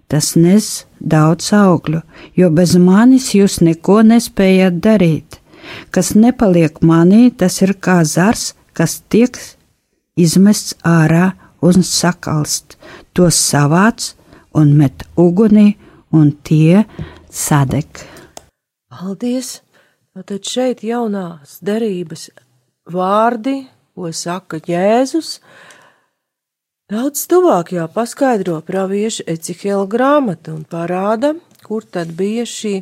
tas 0.08 0.34
nes 0.36 0.68
daudz 1.00 1.52
augļu, 1.52 2.02
jo 2.36 2.50
bez 2.50 2.76
manis 2.80 3.32
jūs 3.34 3.60
neko 3.60 4.00
nespējat 4.12 4.80
darīt. 4.84 5.40
Kas 5.92 6.14
nepaliek 6.16 6.80
manī, 6.80 7.28
tas 7.30 7.60
ir 7.62 7.74
kā 7.76 8.00
zars, 8.04 8.54
kas 8.72 9.02
tiek 9.10 9.36
izmests 10.16 10.76
ārā 10.86 11.32
un 11.60 11.82
sakalst, 11.84 12.78
tos 13.12 13.36
savāc 13.36 14.12
un 14.54 14.72
met 14.78 15.04
ugunī, 15.16 15.76
un 16.12 16.32
tie 16.42 16.84
sadeg. 17.30 18.04
Paldies! 18.88 19.58
Tad 20.18 20.42
šeit 20.50 20.80
jaunās 20.82 21.60
derības 21.62 22.24
vārdi, 22.92 23.66
ko 23.94 24.12
saka 24.14 24.60
Jēzus, 24.64 25.38
daudz 26.92 27.26
tuvāk 27.30 27.72
jau 27.76 27.88
paskaidro 27.92 28.60
pravieša 28.66 29.26
Ecihela 29.34 29.86
grāmata 29.90 30.54
un 30.54 30.64
parāda, 30.64 31.34
kur 31.66 31.84
tad 31.84 32.14
bija 32.16 32.46
šī 32.48 32.80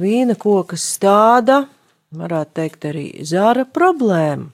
vīna 0.00 0.36
koka 0.38 0.78
stāda, 0.78 1.64
varētu 2.16 2.56
teikt 2.60 2.88
arī 2.90 3.06
zāra 3.26 3.66
problēma. 3.66 4.50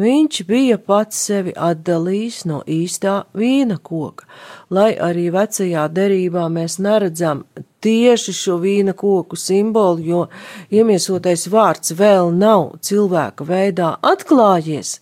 Viņš 0.00 0.44
bija 0.48 0.78
pats 0.80 1.18
sevi 1.28 1.52
atdalījis 1.52 2.44
no 2.48 2.62
īstā 2.64 3.24
vīna 3.36 3.76
koka, 3.84 4.24
lai 4.72 4.94
arī 4.96 5.26
vecajā 5.34 5.82
derībā 5.92 6.46
mēs 6.48 6.78
neredzam 6.80 7.42
tieši 7.84 8.34
šo 8.36 8.58
vīna 8.62 8.94
koku 8.96 9.36
simbolu, 9.36 10.00
jo 10.04 10.22
iemiesotais 10.70 11.46
vārds 11.50 11.94
vēl 11.96 12.32
nav 12.36 12.80
cilvēka 12.86 13.46
veidā 13.48 13.94
atklājies, 14.02 14.98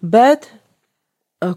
bet 0.00 0.48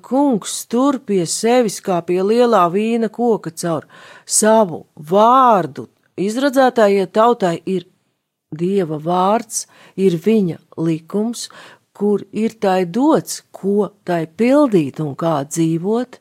kungs 0.04 0.64
tur 0.72 1.00
pie 1.04 1.26
sevis 1.28 1.82
kā 1.84 2.00
pie 2.08 2.22
lielā 2.24 2.64
vīna 2.72 3.10
koka 3.12 3.52
caur 3.52 3.88
savu 4.26 4.86
vārdu. 4.96 5.90
Izradzētājai 6.18 7.10
tautai 7.10 7.58
ir 7.66 7.90
Dieva 8.54 9.00
vārds, 9.02 9.66
ir 9.98 10.14
viņa 10.22 10.60
likums, 10.78 11.48
kur 11.94 12.22
ir 12.32 12.54
tai 12.62 12.86
dots, 12.86 13.42
ko 13.52 13.90
tai 14.06 14.28
pildīt 14.28 15.02
un 15.02 15.16
kā 15.18 15.42
dzīvot, 15.50 16.20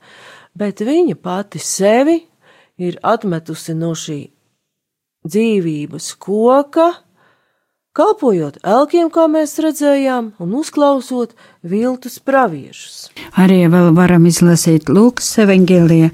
bet 0.57 0.81
viņa 0.81 1.17
pati 1.21 1.61
sevi 1.61 2.23
ir 2.81 2.99
atmetusi 3.03 3.77
no 3.77 3.93
šī 3.93 4.32
dzīvības 5.29 6.13
koka, 6.23 6.89
kalpojot 7.97 8.59
elkiem, 8.65 9.11
kā 9.13 9.29
mēs 9.31 9.59
redzējām, 9.63 10.33
un 10.41 10.55
uzklausot 10.59 11.37
viltus 11.63 12.19
praviešus. 12.25 13.11
Arī 13.39 13.65
vēl 13.73 13.93
varam 13.97 14.27
izlasīt 14.31 14.89
Lūkas 14.93 15.35
evanģēlijā, 15.45 16.11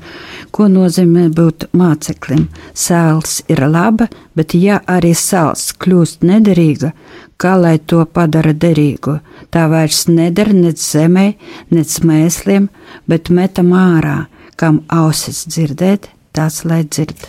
Ko 0.55 0.67
nozīmē 0.73 1.27
būt 1.37 1.69
māceklim? 1.77 2.47
Sēls 2.73 3.43
ir 3.53 3.61
laba, 3.69 4.09
bet 4.37 4.55
ja 4.57 4.81
arī 4.89 5.13
sāls 5.17 5.69
kļūst 5.77 6.25
nederīga, 6.25 6.93
kā 7.37 7.55
lai 7.61 7.77
to 7.79 8.01
padara 8.07 8.55
derīgu? 8.57 9.19
Tā 9.53 9.67
vairs 9.71 10.07
neder 10.09 10.55
nec 10.57 10.81
zemē, 10.81 11.29
nec 11.75 11.97
mēsliem, 12.01 12.71
bet 13.07 13.29
metam 13.29 13.75
ārā, 13.77 14.19
kam 14.57 14.83
ausis 14.89 15.45
dzirdēt, 15.53 16.09
tās 16.33 16.65
lai 16.65 16.85
dzird. 16.89 17.29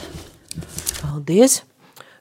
Paldies! 1.01 1.63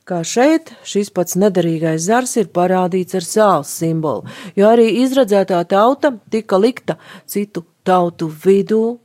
Kā 0.08 0.22
šeit 0.24 0.70
šis 0.88 1.10
pats 1.12 1.36
nederīgais 1.36 2.06
zars 2.06 2.30
ir 2.40 2.46
parādīts 2.56 3.18
ar 3.18 3.26
sāls 3.26 3.72
simbolu, 3.76 4.24
jo 4.56 4.70
arī 4.70 4.86
izredzētā 5.02 5.58
tauta 5.68 6.14
tika 6.32 6.56
likta 6.56 6.96
citu 7.28 7.66
tautu 7.84 8.30
vidū, 8.44 8.96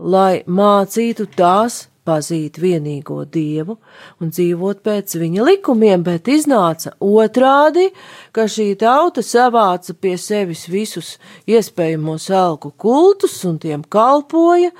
lai 0.00 0.40
mācītu 0.48 1.26
tās 1.36 1.82
pazīt 2.08 2.56
vienīgo 2.62 3.18
dievu 3.28 3.76
un 4.22 4.32
dzīvot 4.32 4.80
pēc 4.86 5.18
viņa 5.20 5.44
likumiem, 5.50 6.06
bet 6.06 6.30
iznāca 6.32 6.94
otrādi, 7.04 7.90
ka 8.32 8.48
šī 8.48 8.70
tauta 8.80 9.20
savāca 9.20 9.92
pie 10.00 10.14
sevis 10.16 10.64
visus 10.72 11.16
iespējamos 11.44 12.30
elku 12.32 12.72
kultus 12.72 13.36
un 13.44 13.60
tiem 13.60 13.84
kalpoja, 13.84 14.72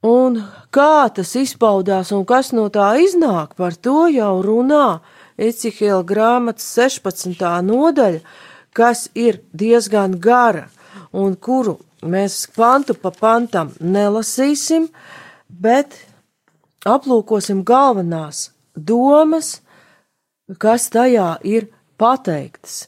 Un 0.00 0.38
kā 0.72 1.10
tas 1.12 1.34
izpaudās 1.36 2.08
un 2.16 2.24
kas 2.24 2.54
no 2.56 2.70
tā 2.72 2.94
iznāk, 3.04 3.52
par 3.52 3.76
to 3.76 4.06
jau 4.08 4.40
runā 4.40 5.00
Ecihela 5.36 6.00
grāmatas 6.04 6.64
16. 6.72 7.36
nodaļa, 7.64 8.20
kas 8.72 9.10
ir 9.14 9.42
diezgan 9.52 10.16
gara 10.16 10.70
un 11.12 11.36
kuru 11.36 11.76
mēs 12.00 12.46
pantu 12.56 12.96
pa 12.96 13.12
pantam 13.12 13.74
nelasīsim, 13.80 14.88
bet 15.48 15.98
aplūkosim 16.88 17.60
galvenās 17.64 18.50
domas, 18.72 19.60
kas 20.56 20.88
tajā 20.88 21.34
ir 21.44 21.68
pateiktas. 22.00 22.86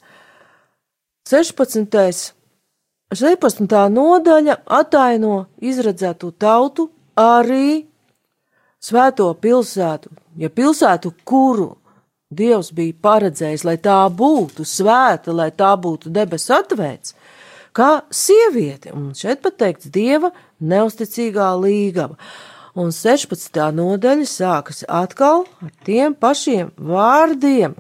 16. 1.29 2.33
17. 3.13 3.77
nodaļa 3.93 4.57
ataino 4.65 5.45
izredzētu 5.61 6.33
tautu 6.41 6.89
arī 7.19 7.85
svēto 8.83 9.31
pilsētu, 9.35 10.11
ja 10.37 10.51
pilsētu, 10.51 11.15
kuru 11.25 11.71
Dievs 12.33 12.71
bija 12.73 12.97
paredzējis, 13.05 13.65
lai 13.69 13.77
tā 13.77 13.99
būtu 14.09 14.65
svēta, 14.65 15.35
lai 15.37 15.51
tā 15.53 15.75
būtu 15.77 16.09
debesu 16.09 16.55
atvērts, 16.57 17.13
kā 17.77 17.91
sieviete, 18.09 18.93
un 18.97 19.11
šeit 19.17 19.43
pat 19.45 19.59
teikts 19.61 19.91
Dieva 19.93 20.33
neusticīgā 20.61 21.51
līgava. 21.61 22.17
Un 22.73 22.89
16. 22.89 23.59
nodaļa 23.77 24.25
sākas 24.25 24.81
atkal 24.89 25.45
ar 25.61 25.73
tiem 25.85 26.15
pašiem 26.17 26.71
vārdiem, 26.81 27.75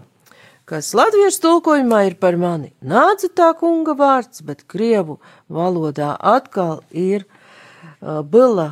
kas 0.68 0.92
latviešu 0.92 1.40
tulkojumā 1.46 2.02
ir 2.10 2.18
par 2.20 2.36
mani. 2.36 2.74
Nāca 2.84 3.32
tā 3.32 3.48
kunga 3.56 3.96
vārds, 3.96 4.44
bet 4.44 4.66
krievu 4.68 5.16
valodā 5.48 6.12
atkal 6.20 6.82
ir 6.92 7.24
uh, 7.24 8.20
bila 8.20 8.68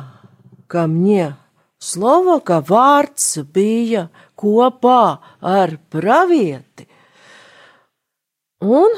ka 0.71 0.87
mņie 0.87 1.33
Slovaka 1.81 2.59
vārds 2.61 3.39
bija 3.53 4.07
kopā 4.37 5.19
ar 5.41 5.75
pravieti. 5.91 6.85
Un 8.61 8.93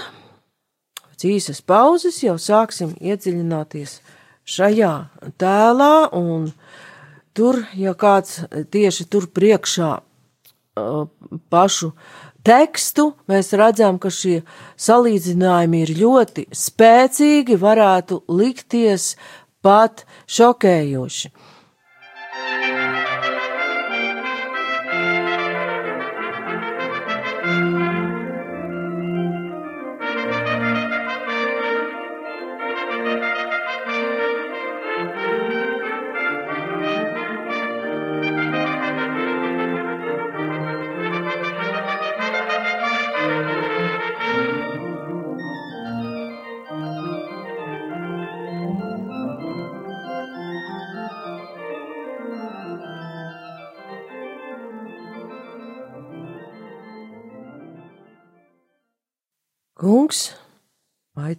pēc 1.07 1.25
īsas 1.31 1.61
pauzes 1.63 2.19
jau 2.23 2.35
sāksim 2.35 2.91
iedziļināties 2.99 4.01
šajā 4.43 4.91
tēlā, 5.39 6.09
un 6.11 6.51
tur, 7.33 7.63
ja 7.79 7.93
kāds 7.95 8.43
tieši 8.51 9.07
tur 9.07 9.29
priekšā 9.31 9.93
pašu 11.53 11.93
tekstu, 12.43 13.13
mēs 13.31 13.53
redzam, 13.55 13.99
ka 13.99 14.11
šie 14.11 14.41
salīdzinājumi 14.75 15.81
ir 15.85 15.95
ļoti 16.01 16.47
spēcīgi, 16.51 17.55
varētu 17.55 18.23
likties 18.27 19.13
pat 19.63 20.03
šokējoši. 20.27 21.31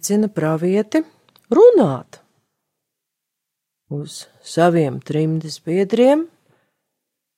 Aicina 0.05 0.27
pravieti 0.29 1.01
runāt 1.49 2.19
uz 3.89 4.27
saviem 4.45 4.99
trimdes 5.01 5.57
biedriem, 5.65 6.27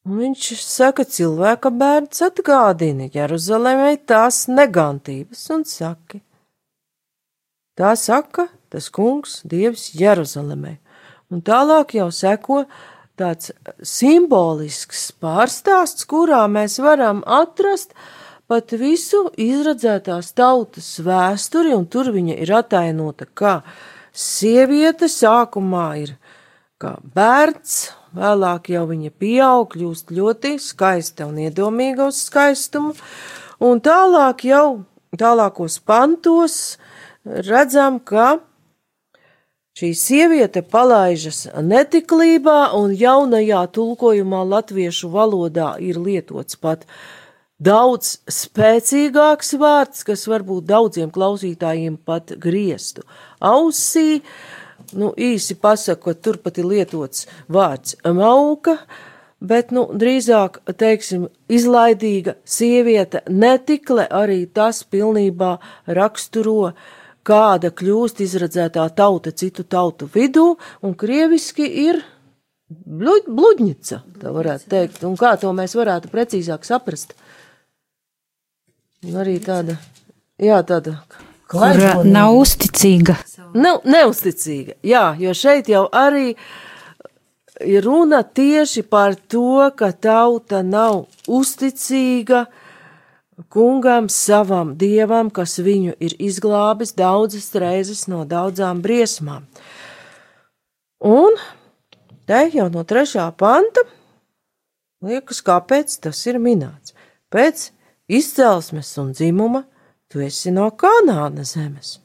un 0.03 0.19
viņš 0.19 0.49
saka, 0.59 1.05
cilvēka 1.07 1.71
bērns 1.71 2.19
atgādina 2.27 3.07
Jeruzalemei 3.13 3.95
tās 4.03 4.47
negantības 4.51 5.45
un 5.55 5.63
saka, 5.63 6.19
tā 7.79 7.95
saka 7.95 8.49
tas 8.67 8.91
kungs, 8.91 9.41
dievs 9.47 9.93
Jeruzalemei, 9.95 10.75
un 11.31 11.39
tālāk 11.39 11.95
jau 12.01 12.11
seko 12.11 12.65
tāds 13.15 13.53
simbolisks 13.79 15.13
pārstāsts, 15.23 16.03
kurā 16.03 16.43
mēs 16.51 16.81
varam 16.83 17.23
atrast, 17.23 17.95
uh, 17.95 18.16
pat 18.47 18.73
visu 18.79 19.27
izradzētās 19.39 20.31
tautas 20.37 20.89
vēsturi, 21.03 21.73
un 21.75 21.85
tur 21.91 22.11
viņa 22.15 22.37
ir 22.43 22.53
atainota 22.61 23.27
kā 23.27 23.59
sieviete, 24.15 25.09
sākumā 25.11 25.87
ir 26.03 26.15
kā 26.81 26.95
bērns, 27.15 27.91
vēlāk 28.17 28.71
jau 28.73 28.85
viņa 28.89 29.13
pieaug, 29.19 29.69
kļūst 29.73 30.13
ļoti 30.15 30.57
skaista 30.63 31.27
un 31.27 31.41
iedomīga 31.43 32.07
uz 32.11 32.23
skaistumu, 32.29 32.95
un 33.59 33.81
tālāk 33.83 34.47
jau 34.47 34.67
tālākos 35.17 35.79
pantos 35.83 36.77
redzam, 37.25 37.99
ka 37.99 38.37
Šī 39.77 39.91
sieviete 39.93 40.63
palaižas 40.65 41.43
netiklībā, 41.61 42.71
un 42.73 42.95
jaunajā 42.97 43.59
tulkojumā 43.75 44.39
latviešu 44.49 45.11
valodā 45.13 45.75
ir 45.77 45.99
lietots 46.01 46.57
pat 46.57 46.87
daudz 47.57 48.17
spēcīgāks 48.29 49.55
vārds, 49.57 50.05
kas 50.07 50.27
varbūt 50.29 50.67
daudziem 50.69 51.11
klausītājiem 51.13 51.97
pat 52.05 52.35
grieztu 52.41 53.05
ausī. 53.41 54.21
Nu, 54.93 55.11
īsi 55.17 55.57
pasakot, 55.59 56.21
turpat 56.23 56.61
ir 56.61 56.67
lietots 56.69 57.25
vārds 57.51 57.97
mauka, 58.05 58.77
bet, 59.43 59.73
nu, 59.75 59.87
drīzāk, 59.91 60.61
teiksim, 60.77 61.25
izlaidīga 61.51 62.37
sieviete 62.47 63.23
netikle 63.27 64.05
arī 64.07 64.45
tas 64.47 64.83
pilnībā 64.87 65.57
raksturo, 65.97 66.71
kāda 67.27 67.73
kļūst 67.75 68.21
izredzētā 68.23 68.85
tauta 68.95 69.33
citu 69.35 69.65
tautu 69.67 70.07
vidū, 70.13 70.53
un 70.79 70.95
krieviski 70.95 71.67
ir 71.89 71.99
bluģņica, 72.67 74.01
tā 74.21 74.31
varētu 74.31 74.71
teikt, 74.71 75.03
un 75.07 75.17
kā 75.19 75.35
to 75.41 75.51
mēs 75.55 75.75
varētu 75.75 76.13
precīzāk 76.13 76.67
saprast. 76.67 77.17
Arī 79.05 79.37
tāda, 79.43 79.77
jā, 80.41 80.57
tāda 80.65 80.97
Kura 81.47 82.01
nav 82.03 82.35
uzticīga. 82.35 83.15
Nav 83.55 83.85
neusticīga, 83.87 84.75
jā, 84.83 85.03
jo 85.21 85.33
šeit 85.37 85.69
jau 85.71 85.85
arī 85.95 86.33
ir 87.63 87.85
runa 87.85 88.23
tieši 88.25 88.83
par 88.83 89.15
to, 89.15 89.69
ka 89.77 89.93
tauta 89.95 90.59
nav 90.65 91.05
uzticīga 91.23 92.45
kungam, 93.53 94.09
savam 94.09 94.73
dievam, 94.75 95.29
kas 95.31 95.55
viņu 95.63 95.95
ir 96.03 96.17
izglābis 96.19 96.91
daudzas 96.97 97.47
reizes 97.55 98.07
no 98.11 98.25
daudzām 98.27 98.81
briesmām. 98.83 99.47
Un 100.99 101.37
te 102.27 102.43
jau 102.53 102.67
no 102.73 102.83
trešā 102.83 103.29
panta 103.39 103.85
liekas, 105.05 105.39
kāpēc 105.45 105.99
tas 106.03 106.25
ir 106.27 106.41
minēts. 106.43 106.97
Pēc 107.31 107.69
izcelsmes 108.07 108.97
un 108.97 109.11
dzimuma, 109.11 109.63
tu 110.07 110.21
esi 110.23 110.51
no 110.51 110.69
Kanāna 110.71 111.43
zemes. 111.45 111.97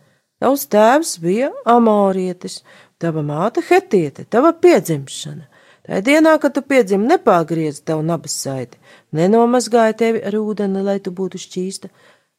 Tavs 0.42 0.66
tēvs 0.66 1.18
bija 1.22 1.52
amorietis, 1.70 2.62
tava 2.98 3.22
māte 3.22 3.62
hetiete, 3.68 4.24
tava 4.26 4.50
piedzimšana. 4.52 5.46
Tā 5.86 5.98
dienā, 6.06 6.36
kad 6.42 6.54
tu 6.54 6.62
piedzimi, 6.66 7.08
nepāgriez 7.10 7.80
tavu 7.86 8.04
nabasaiti, 8.06 8.78
nenomazgāja 9.18 9.96
tevi 9.98 10.22
ar 10.26 10.36
ūdeni, 10.38 10.82
lai 10.82 10.98
tu 11.02 11.10
būtu 11.14 11.40
šķīsta, 11.42 11.90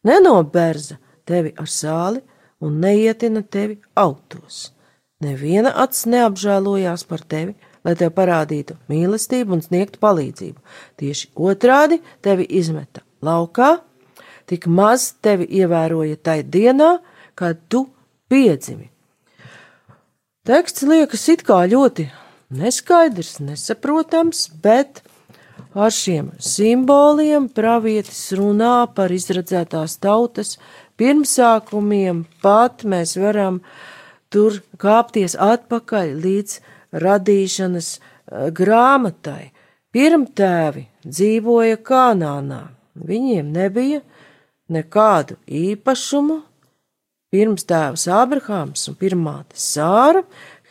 nenoberza 0.08 1.00
tevi 1.28 1.52
ar 1.60 1.68
sāli 1.72 2.24
un 2.64 2.80
neietina 2.84 3.44
tevi 3.44 3.80
autos. 4.00 4.72
Neviena 5.24 5.72
acis 5.84 6.08
neapžēlojās 6.12 7.08
par 7.08 7.24
tevi, 7.24 7.56
lai 7.84 7.96
tev 8.00 8.12
parādītu 8.16 8.76
mīlestību 8.92 9.58
un 9.58 9.64
sniegtu 9.64 10.00
palīdzību. 10.04 10.60
Tieši 11.00 11.32
otrādi 11.36 12.00
tevi 12.24 12.48
izmeta 12.60 13.04
laukā, 13.24 13.78
tik 14.50 14.68
maz 14.68 15.14
tevi 15.24 15.48
ievēroja 15.62 16.20
tai 16.20 16.42
dienā, 16.44 16.98
kad 17.40 17.62
tu 17.70 17.88
piedzimi. 18.30 18.90
Teksts 20.44 20.84
liekas 20.84 21.24
it 21.32 21.46
kā 21.48 21.62
ļoti 21.72 22.10
neskaidrs, 22.54 23.38
nesaprotams, 23.40 24.50
bet 24.64 25.02
ar 25.74 25.94
šiem 25.94 26.34
simboliem 26.44 27.48
pravietis 27.50 28.26
runā 28.38 28.84
par 28.96 29.14
izredzētās 29.16 29.98
tautas 30.04 30.58
pirmsākumiem, 31.00 32.26
pat 32.44 32.84
mēs 32.84 33.16
varam 33.18 33.62
tur 34.34 34.60
kāpties 34.82 35.38
atpakaļ 35.40 36.14
līdz 36.26 36.60
radīšanas 37.04 37.90
eh, 37.98 38.50
grāmatai. 38.54 39.52
Pirmtēvi 39.94 40.88
dzīvoja 41.06 41.78
Kanānā. 41.86 42.64
Viņiem 42.94 43.50
nebija 43.54 44.02
nekādu 44.74 45.38
īpašumu. 45.48 46.42
Pirms 47.34 47.66
tēvs 47.66 48.06
Ābrahāms 48.14 48.84
un 48.92 48.98
pirmāte 49.00 49.58
Sāra, 49.58 50.22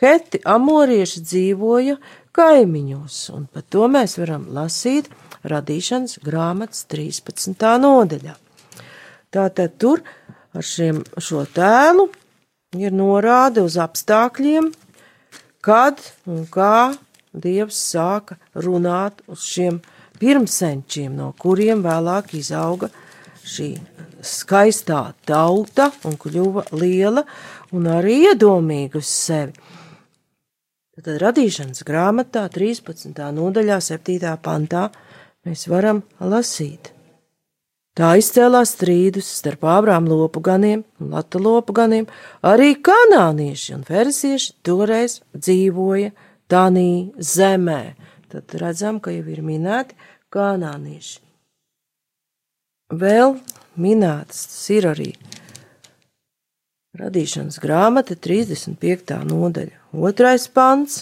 Heti 0.03 0.39
amorieši 0.47 1.21
dzīvoja 1.23 1.97
kaimiņos, 2.35 3.17
un 3.35 3.45
par 3.51 3.63
to 3.71 3.87
mēs 3.91 4.17
varam 4.19 4.49
lasīt 4.51 5.07
radīšanas 5.47 6.17
grāmatas 6.23 6.83
13. 6.91 7.55
nodaļā. 7.83 8.33
Tātad 9.31 9.77
tur 9.79 10.03
ar 10.53 10.65
šiem, 10.67 11.03
šo 11.17 11.45
tēlu 11.55 12.09
ir 12.79 12.95
norāde 12.95 13.63
uz 13.63 13.77
apstākļiem, 13.81 14.71
kad 15.63 16.01
un 16.27 16.45
kā 16.51 16.93
Dievs 17.33 17.79
sāka 17.81 18.37
runāt 18.53 19.23
uz 19.25 19.47
šiem 19.49 19.79
pirmsenčiem, 20.23 21.11
no 21.19 21.33
kuriem 21.39 21.83
vēlāk 21.83 22.31
izauga 22.39 22.89
šī 23.43 23.73
skaistā 24.23 25.01
tauta 25.27 25.89
un 26.07 26.15
kļuva 26.19 26.69
liela 26.79 27.25
un 27.75 27.89
arī 27.91 28.21
iedomīga 28.29 29.01
uz 29.01 29.09
sevi. 29.11 29.55
Tad 30.93 31.17
radīšanas 31.19 31.83
grāmatā 31.87 32.45
13. 32.53 33.17
nodaļā 33.35 33.79
7. 33.81 34.35
pantā 34.45 34.87
mēs 35.43 35.65
varam 35.67 36.03
lasīt. 36.21 36.91
Tā 37.97 38.15
izcēlās 38.17 38.71
strīdus 38.73 39.27
starp 39.41 39.65
ābrām 39.69 40.07
lopu 40.09 40.41
ganiem 40.41 40.85
un 41.01 41.11
lata 41.13 41.41
lopu 41.41 41.75
ganiem, 41.77 42.07
arī 42.41 42.77
kanānieši 42.81 43.75
un 43.75 43.83
ferisieši 43.89 44.55
toreiz 44.65 45.19
dzīvoja 45.35 46.13
Tanī 46.49 47.13
zemē. 47.17 47.81
Tad 48.33 48.53
redzam, 48.61 48.97
ka 49.01 49.13
jau 49.13 49.25
ir 49.29 49.41
minēti 49.45 49.97
kanānieši. 50.33 51.21
Vēl 52.93 53.37
minētas 53.79 54.43
tas 54.49 54.65
ir 54.73 54.89
arī 54.91 55.09
radīšanas 56.99 57.57
grāmata 57.61 58.17
35. 58.19 59.17
nodaļa, 59.29 59.79
otrais 59.97 60.45
pants 60.53 61.01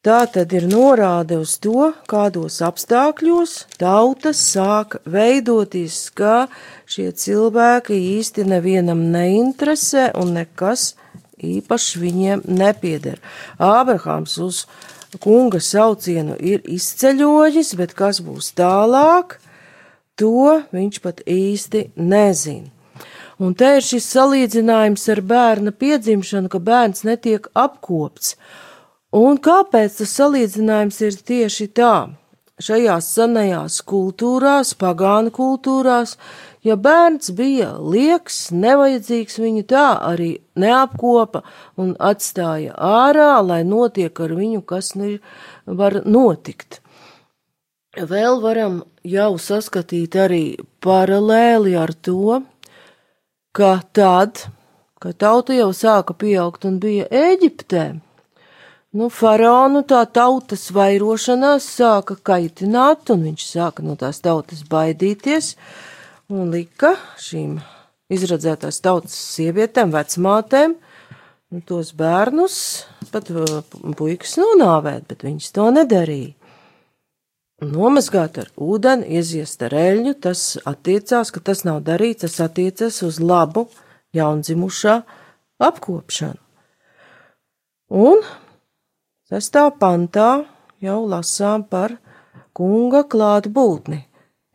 Tā 0.00 0.22
tad 0.32 0.54
ir 0.56 0.64
norāde 0.64 1.36
uz 1.36 1.58
to, 1.60 1.90
kādos 2.08 2.54
apstākļos 2.64 3.50
tautas 3.76 4.38
sāk 4.40 4.94
veidoties, 5.04 5.98
ka 6.16 6.46
šie 6.88 7.10
cilvēki 7.12 7.98
īsti 8.14 8.46
nevienam 8.48 9.02
neinteresē 9.12 10.06
un 10.16 10.32
nekas 10.38 10.94
īpaši 11.44 12.00
viņiem 12.00 12.46
nepieder. 12.48 13.20
Ābrahāms 13.60 14.38
uz 14.40 14.62
kunga 15.18 15.60
saucienu 15.60 16.36
ir 16.38 16.62
izceļojis, 16.68 17.74
bet 17.80 17.94
kas 17.98 18.20
būs 18.22 18.52
tālāk, 18.58 19.38
to 20.14 20.60
viņš 20.70 21.00
pat 21.02 21.24
īsti 21.26 21.90
nezina. 21.96 22.70
Un 23.40 23.54
te 23.56 23.70
ir 23.78 23.84
šis 23.84 24.04
salīdzinājums 24.12 25.06
ar 25.14 25.22
bērna 25.24 25.72
piedzimšanu, 25.72 26.50
ka 26.52 26.58
bērns 26.60 27.06
netiek 27.08 27.46
apkopts. 27.56 28.34
Un 29.16 29.40
kāpēc 29.40 29.96
tas 30.02 30.12
salīdzinājums 30.20 31.00
ir 31.06 31.16
tieši 31.30 31.70
tā? 31.72 31.94
Šajās 32.60 33.06
senajās 33.14 33.78
kultūrās, 33.88 34.74
pagānu 34.76 35.32
kultūrās, 35.32 36.18
ja 36.66 36.76
bērns 36.76 37.32
bija 37.36 37.70
lieks, 37.80 38.50
nevajadzīgs, 38.52 39.38
viņu 39.40 39.64
tā 39.70 39.86
arī 40.10 40.30
neapkopa 40.60 41.40
un 41.80 41.94
atstāja 41.96 42.76
ārā, 42.76 43.32
lai 43.40 43.62
notiek 43.64 44.20
ar 44.20 44.36
viņu, 44.36 44.60
kas 44.68 44.92
nu 45.00 45.14
var 45.64 46.02
notikt. 46.04 46.82
Vēl 47.96 48.38
varam 48.44 48.82
jau 49.02 49.32
saskatīt 49.40 50.14
arī 50.20 50.44
paralēli 50.84 51.72
ar 51.80 51.90
to, 51.96 52.42
ka 53.56 53.80
tad, 53.96 54.44
kad 55.00 55.16
tauta 55.16 55.56
jau 55.56 55.72
sāka 55.74 56.14
pieaugt 56.14 56.68
un 56.68 56.76
bija 56.82 57.08
Ēģiptē, 57.08 57.88
Nu, 58.90 59.06
faraonu 59.06 59.84
tā 59.86 60.00
tautas 60.10 60.64
vairošanās 60.74 61.66
sāka 61.76 62.16
kaitināt, 62.26 63.12
un 63.14 63.20
viņš 63.28 63.44
sāka 63.46 63.84
no 63.86 63.94
tās 63.94 64.18
tautas 64.18 64.64
baidīties, 64.66 65.52
un 66.34 66.50
lika 66.50 66.96
šīm 67.22 67.60
izradzētās 68.10 68.80
tautas 68.82 69.14
sievietēm, 69.36 69.92
vecmātēm, 69.94 70.74
nu, 70.74 71.62
tos 71.70 71.92
bērnus, 71.94 72.58
pat 73.14 73.30
uh, 73.30 73.62
puikas 73.94 74.34
nonāvēt, 74.42 75.06
bet 75.06 75.22
viņas 75.28 75.54
to 75.54 75.68
nedarīja. 75.78 76.34
Nomazgāt 77.62 78.42
ar 78.42 78.50
ūdeni, 78.58 79.06
ieziest 79.20 79.62
ar 79.62 79.78
eļļu, 79.84 80.18
tas 80.26 80.44
attiecās, 80.66 81.30
ka 81.30 81.46
tas 81.46 81.62
nav 81.68 81.84
darīts, 81.86 82.24
tas 82.26 82.40
attiecas 82.42 83.04
uz 83.06 83.22
labu 83.22 83.68
jaundzimušā 84.18 84.98
apkopšanu. 85.62 86.40
Un 87.94 88.24
Sestā 89.30 89.68
pantā 89.70 90.42
jau 90.82 91.00
lasām 91.06 91.62
par 91.62 91.92
kunga 92.56 93.04
klātbūtni. 93.06 94.00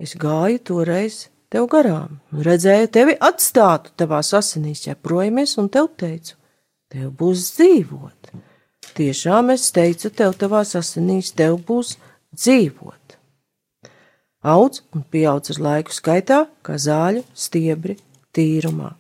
Es 0.04 0.18
gāju 0.20 0.60
toreiz 0.68 1.20
tev 1.48 1.70
garām, 1.72 2.18
un 2.36 2.44
redzēju 2.44 2.90
tevi 2.98 3.16
atstātu 3.24 3.94
tavās 3.96 4.34
asinīs, 4.36 4.82
ja 4.90 4.98
projamies, 5.00 5.54
un 5.62 5.70
tev 5.72 5.88
teicu, 5.96 6.36
tev 6.92 7.14
būs 7.16 7.46
dzīvot. 7.56 8.34
Tiešām 9.00 9.54
es 9.56 9.70
teicu 9.72 10.12
tev 10.12 10.36
tavās 10.44 10.76
asinīs, 10.76 11.32
tev 11.32 11.56
būs 11.64 11.96
dzīvot. 12.36 13.16
Audz 14.44 14.84
un 14.92 15.08
pieaudz 15.08 15.56
ar 15.56 15.64
laiku 15.70 15.96
skaitā, 15.96 16.44
kā 16.60 16.76
zāļu 16.76 17.24
stiebri 17.32 17.96
tīrumā. 18.36 18.92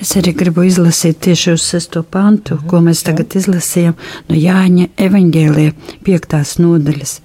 Es 0.00 0.14
arī 0.18 0.34
gribu 0.38 0.64
izlasīt 0.68 1.18
tieši 1.26 1.54
uz 1.56 1.64
sesto 1.66 2.04
pantu, 2.06 2.60
ko 2.70 2.80
mēs 2.84 3.02
tagad 3.06 3.34
izlasījām 3.38 3.96
no 4.28 4.38
Jāņa 4.38 4.90
evaņģēlija 5.06 5.74
piektās 6.06 6.56
nodaļas. 6.62 7.16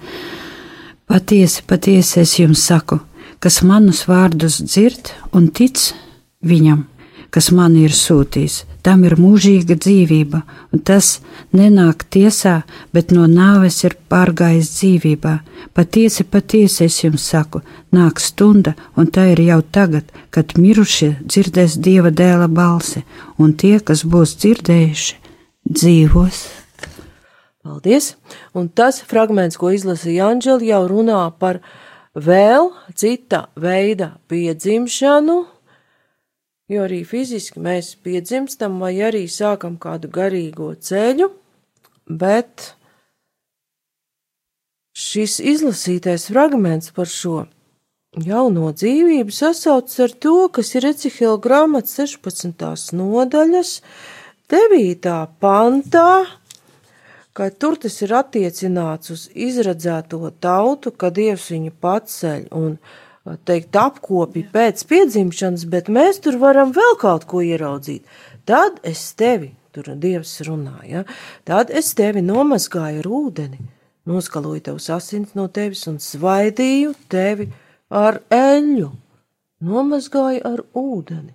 Patiesi, 1.10 1.62
patiesi 1.66 2.20
es 2.22 2.36
jums 2.38 2.64
saku, 2.66 3.00
kas 3.42 3.60
manus 3.66 4.04
vārdus 4.10 4.60
dzird 4.62 5.12
un 5.34 5.48
tic 5.54 5.90
viņam, 6.46 6.84
kas 7.30 7.50
man 7.54 7.76
ir 7.78 7.94
sūtījis, 7.94 8.64
tam 8.86 9.04
ir 9.08 9.16
mūžīga 9.20 9.76
dzīvība, 9.80 10.40
un 10.72 10.82
tas 10.86 11.18
nenāk 11.56 12.04
tiesā, 12.12 12.60
bet 12.94 13.12
no 13.14 13.26
nāves 13.30 13.82
ir 13.84 13.96
pārgājis 14.12 14.70
dzīvībā. 14.76 15.34
Patiesi, 15.76 16.24
patiesi 16.24 16.86
es 16.86 17.00
jums 17.02 17.26
saku, 17.32 17.62
nāk 17.94 18.22
stunda, 18.22 18.74
un 18.96 19.10
tā 19.12 19.30
ir 19.32 19.44
jau 19.46 19.60
tagad, 19.62 20.08
kad 20.30 20.56
mirušie 20.58 21.16
dzirdēs 21.24 21.76
dieva 21.82 22.10
dēla 22.10 22.48
balsi, 22.48 23.04
un 23.38 23.52
tie, 23.52 23.78
kas 23.80 24.06
būs 24.06 24.38
dzirdējuši, 24.40 25.20
dzīvos. 25.68 26.42
Paldies! 27.60 28.14
Un 28.56 28.70
tas 28.72 29.02
fragments, 29.04 29.58
ko 29.60 29.68
izlasīja 29.76 30.30
Anģela, 30.32 30.64
jau 30.64 30.84
runā 30.88 31.20
par 31.36 31.60
vēl 32.16 32.70
cita 32.96 33.44
veida 33.60 34.14
piedzimšanu, 34.32 35.42
jo 36.70 36.84
arī 36.86 37.00
fiziski 37.06 37.62
mēs 37.62 37.94
piedzimstam 38.04 38.78
vai 38.82 38.94
arī 39.02 39.24
sākam 39.30 39.78
kādu 39.82 40.10
garīgo 40.12 40.70
ceļu, 40.78 41.30
bet 42.06 42.74
šis 44.94 45.40
izlasītais 45.52 46.28
fragments 46.30 46.92
par 46.94 47.10
šo 47.10 47.44
jauno 48.18 48.70
dzīvību 48.74 49.34
sasaucas 49.34 49.98
ar 50.06 50.14
to, 50.22 50.36
kas 50.54 50.74
ir 50.74 50.88
Ecihila 50.90 51.38
grāmatas 51.42 51.94
16. 51.98 52.94
nodaļas 52.98 53.76
9. 54.50 55.10
pantā, 55.42 56.10
ka 57.32 57.50
tur 57.54 57.78
tas 57.78 58.00
ir 58.02 58.14
attiecināts 58.18 59.12
uz 59.14 59.28
izredzēto 59.34 60.22
tautu, 60.42 60.90
ka 60.90 61.12
Dievs 61.14 61.50
viņu 61.54 61.74
paceļ 61.82 62.48
un, 62.58 62.74
teikt, 63.44 63.76
apkopi 63.76 64.44
pēc 64.52 64.84
piedzimšanas, 64.88 65.66
bet 65.70 65.90
mēs 65.92 66.22
tur 66.24 66.38
varam 66.40 66.72
vēl 66.76 66.96
kaut 67.00 67.26
ko 67.30 67.42
ieraudzīt. 67.44 68.06
Tad 68.48 68.80
es 68.86 69.02
tevi, 69.18 69.52
tur 69.74 69.92
Dievs 70.00 70.40
runāja, 70.46 71.02
ja? 71.02 71.18
tad 71.46 71.70
es 71.70 71.92
tevi 71.94 72.22
nomazgāju 72.24 73.04
ar 73.04 73.10
ūdeni, 73.20 73.60
noskaloju 74.10 74.64
tavus 74.70 74.88
asins 74.90 75.36
no 75.38 75.46
tevis 75.52 75.84
un 75.90 76.00
svaidīju 76.02 76.94
tevi 77.12 77.50
ar 77.90 78.22
eļļu, 78.32 78.88
nomazgāju 79.68 80.42
ar 80.48 80.64
ūdeni. 80.74 81.34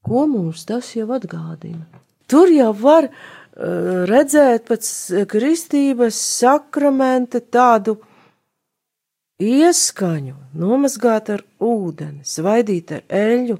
Ko 0.00 0.24
mums 0.26 0.64
tas 0.64 0.88
jau 0.96 1.10
atgādina? 1.12 1.84
Tur 2.30 2.48
jau 2.48 2.70
var 2.80 3.10
uh, 3.10 4.06
redzēt 4.08 4.64
pēc 4.70 4.86
kristības 5.28 6.16
sakramenta 6.40 7.42
tādu 7.44 7.98
ieskaņu, 9.40 10.36
nomazgāt 10.56 11.32
ar 11.34 11.42
ūdeni, 11.62 12.22
svaidīt 12.26 12.94
ar 12.96 13.02
eļļu. 13.08 13.58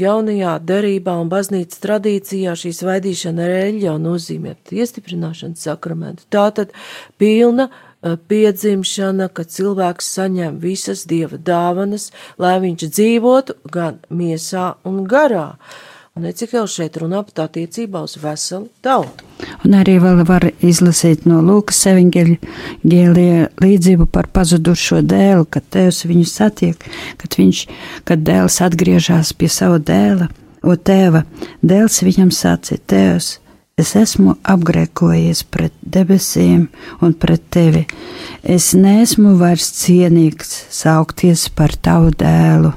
Jaunajā 0.00 0.52
derībā 0.62 1.16
un 1.18 1.30
baznīcas 1.32 1.80
tradīcijā 1.82 2.52
šī 2.54 2.70
svaidīšana 2.78 3.42
ar 3.42 3.54
eļļu 3.64 3.84
jau 3.88 3.96
nozīmē 3.98 4.54
iestiprināšanas 4.70 5.66
sakramentu. 5.66 6.28
Tā 6.30 6.46
tad 6.54 6.76
pilna 7.18 7.66
uh, 7.72 8.14
piedzimšana, 8.30 9.32
kad 9.34 9.50
cilvēks 9.50 10.12
saņem 10.14 10.60
visas 10.62 11.08
dieva 11.10 11.40
dāvanas, 11.42 12.12
lai 12.38 12.60
viņš 12.62 12.86
dzīvotu 12.86 13.58
gan 13.66 13.98
miesā 14.14 14.76
un 14.86 15.02
garā. 15.10 15.48
Uh, 15.56 15.89
Un 16.20 16.26
Ecikēls 16.28 16.74
šeit 16.76 16.98
runā 17.00 17.22
par 17.24 17.46
attiecībā 17.46 18.02
uz 18.04 18.18
veselu 18.20 18.66
tautu. 18.84 19.24
Un 19.64 19.72
arī 19.78 19.94
vēl 20.02 20.18
var 20.28 20.44
izlasīt 20.60 21.22
no 21.24 21.38
Lūkas 21.40 21.78
evaņģēlija 21.94 23.46
līdzību 23.64 24.06
par 24.12 24.28
pazudušo 24.28 24.98
dēlu, 25.00 25.46
kad 25.48 25.64
tēvs 25.72 26.02
viņu 26.10 26.26
satiek, 26.28 26.84
kad 27.22 27.38
viņš, 27.40 27.62
kad 28.04 28.20
dēls 28.26 28.60
atgriežas 28.66 29.32
pie 29.32 29.48
sava 29.48 29.78
dēla, 29.80 30.28
o 30.60 30.76
tēva, 30.76 31.24
dēls 31.64 32.02
viņam 32.04 32.34
sacīja, 32.36 32.84
tēvs, 32.92 33.30
es 33.80 33.94
esmu 33.96 34.36
apgrēkojies 34.44 35.46
pret 35.48 35.72
debesīm 35.80 36.68
un 37.00 37.16
pret 37.16 37.48
tevi. 37.48 37.86
Es 38.44 38.74
neesmu 38.76 39.38
vairs 39.40 39.72
cienīgs 39.80 40.52
saukties 40.82 41.48
par 41.56 41.72
tavu 41.80 42.12
dēlu 42.12 42.76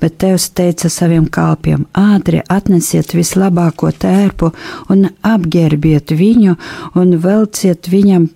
bet 0.00 0.18
Tevs 0.22 0.48
teica 0.50 0.90
saviem 0.92 1.28
kalpiem: 1.30 1.86
ātri 1.92 2.42
atnesiet 2.48 3.14
vislabāko 3.16 3.92
tērpu 3.92 4.52
un 4.92 5.08
apģērbiet 5.22 6.14
viņu 6.18 6.56
un 6.98 7.16
velciet 7.22 7.90
viņam 7.92 8.28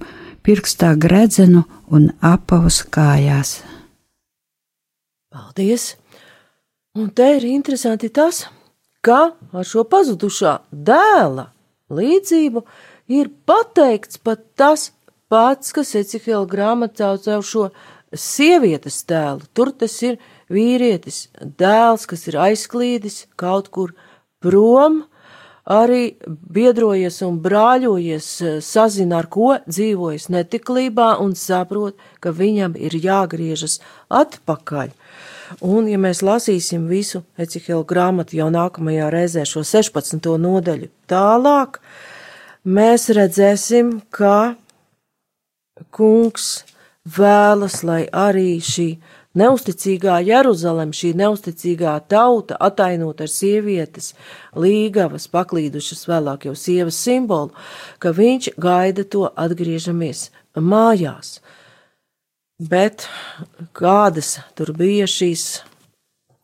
pirkstā 0.42 0.95
gredzenu 0.99 1.64
un 1.90 2.11
apavus 2.21 2.83
kājās. 2.85 3.61
Paldies! 5.33 5.95
Un 6.99 7.09
te 7.09 7.25
ir 7.38 7.47
interesanti 7.49 8.11
tas, 8.12 8.45
ka 9.01 9.33
ar 9.33 9.64
šo 9.64 9.87
pazudušā 9.88 10.59
dēla 10.71 11.47
līdzību 11.92 12.62
ir 13.16 13.31
pateikts 13.49 14.21
pat 14.21 14.45
tas 14.61 14.90
pats, 15.33 15.73
kas 15.73 15.95
Ecihela 15.97 16.45
grāmatā 16.49 17.14
cauc 17.25 17.49
šo 17.49 17.71
sievietes 18.12 19.01
tēlu. 19.09 19.49
Tur 19.57 19.73
tas 19.73 19.95
ir 20.05 20.18
vīrietis, 20.53 21.27
dēls, 21.41 22.07
kas 22.11 22.29
ir 22.31 22.38
aizklīdis 22.41 23.27
kaut 23.41 23.71
kur 23.73 23.95
prom, 24.43 25.03
arī 25.69 26.17
biedrojies 26.27 27.21
un 27.27 27.38
brāļojies, 27.43 28.29
sazina, 28.67 29.21
ar 29.23 29.29
ko 29.31 29.57
dzīvojas 29.67 30.29
netiklībā 30.33 31.15
un 31.23 31.37
saprot, 31.38 31.99
ka 32.21 32.35
viņam 32.35 32.75
ir 32.77 32.97
jāgriežas 32.99 33.79
atpakaļ. 34.11 34.91
Un, 35.61 35.87
ja 35.91 35.99
mēs 36.01 36.23
lasīsim 36.25 36.87
visu 36.88 37.23
Ecihela 37.37 37.85
grāmatu 37.85 38.38
jau 38.38 38.49
nākamajā 38.53 39.11
reizē, 39.12 39.45
šo 39.45 39.62
16. 39.69 40.33
nodaļu 40.41 40.88
tālāk, 41.11 41.79
mēs 42.65 43.11
redzēsim, 43.12 43.99
ka 44.11 44.57
kungs 45.93 46.65
vēlas, 47.05 47.83
lai 47.85 48.07
arī 48.09 48.61
šī 48.65 48.88
Neusticīgā 49.33 50.18
Jeruzalem, 50.27 50.90
šī 50.92 51.14
neusticīgā 51.16 51.95
tauta, 52.12 52.59
atainot 52.61 53.23
ar 53.25 53.31
sievietes, 53.33 54.11
līgavas, 54.53 55.25
paklīdušas 55.33 56.05
vēlāk 56.11 56.45
jau 56.51 56.53
sievas 56.59 56.99
simbolu, 57.01 57.49
ka 57.97 58.12
viņš 58.12 58.51
gaida 58.61 59.07
to 59.09 59.25
atgriežamies 59.33 60.27
mājās. 60.53 61.38
Bet 62.61 63.09
kādas 63.73 64.37
tur 64.53 64.75
bija 64.77 65.09
šīs 65.09 65.62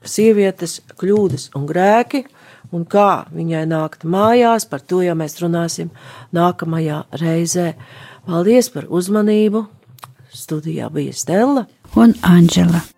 sievietes 0.00 0.80
kļūdas 0.96 1.50
un 1.58 1.68
grēki, 1.68 2.24
un 2.72 2.88
kā 2.88 3.28
viņai 3.28 3.66
nākt 3.68 4.08
mājās, 4.08 4.64
par 4.64 4.80
to 4.80 5.04
jau 5.04 5.16
mēs 5.18 5.36
runāsim 5.42 5.92
nākamajā 6.32 7.04
reizē. 7.20 7.74
Paldies 8.24 8.72
par 8.72 8.88
uzmanību! 8.88 9.66
Studijā 10.32 10.88
bija 10.92 11.12
Stela 11.16 11.68
un 11.94 12.14
Anģela. 12.20 12.97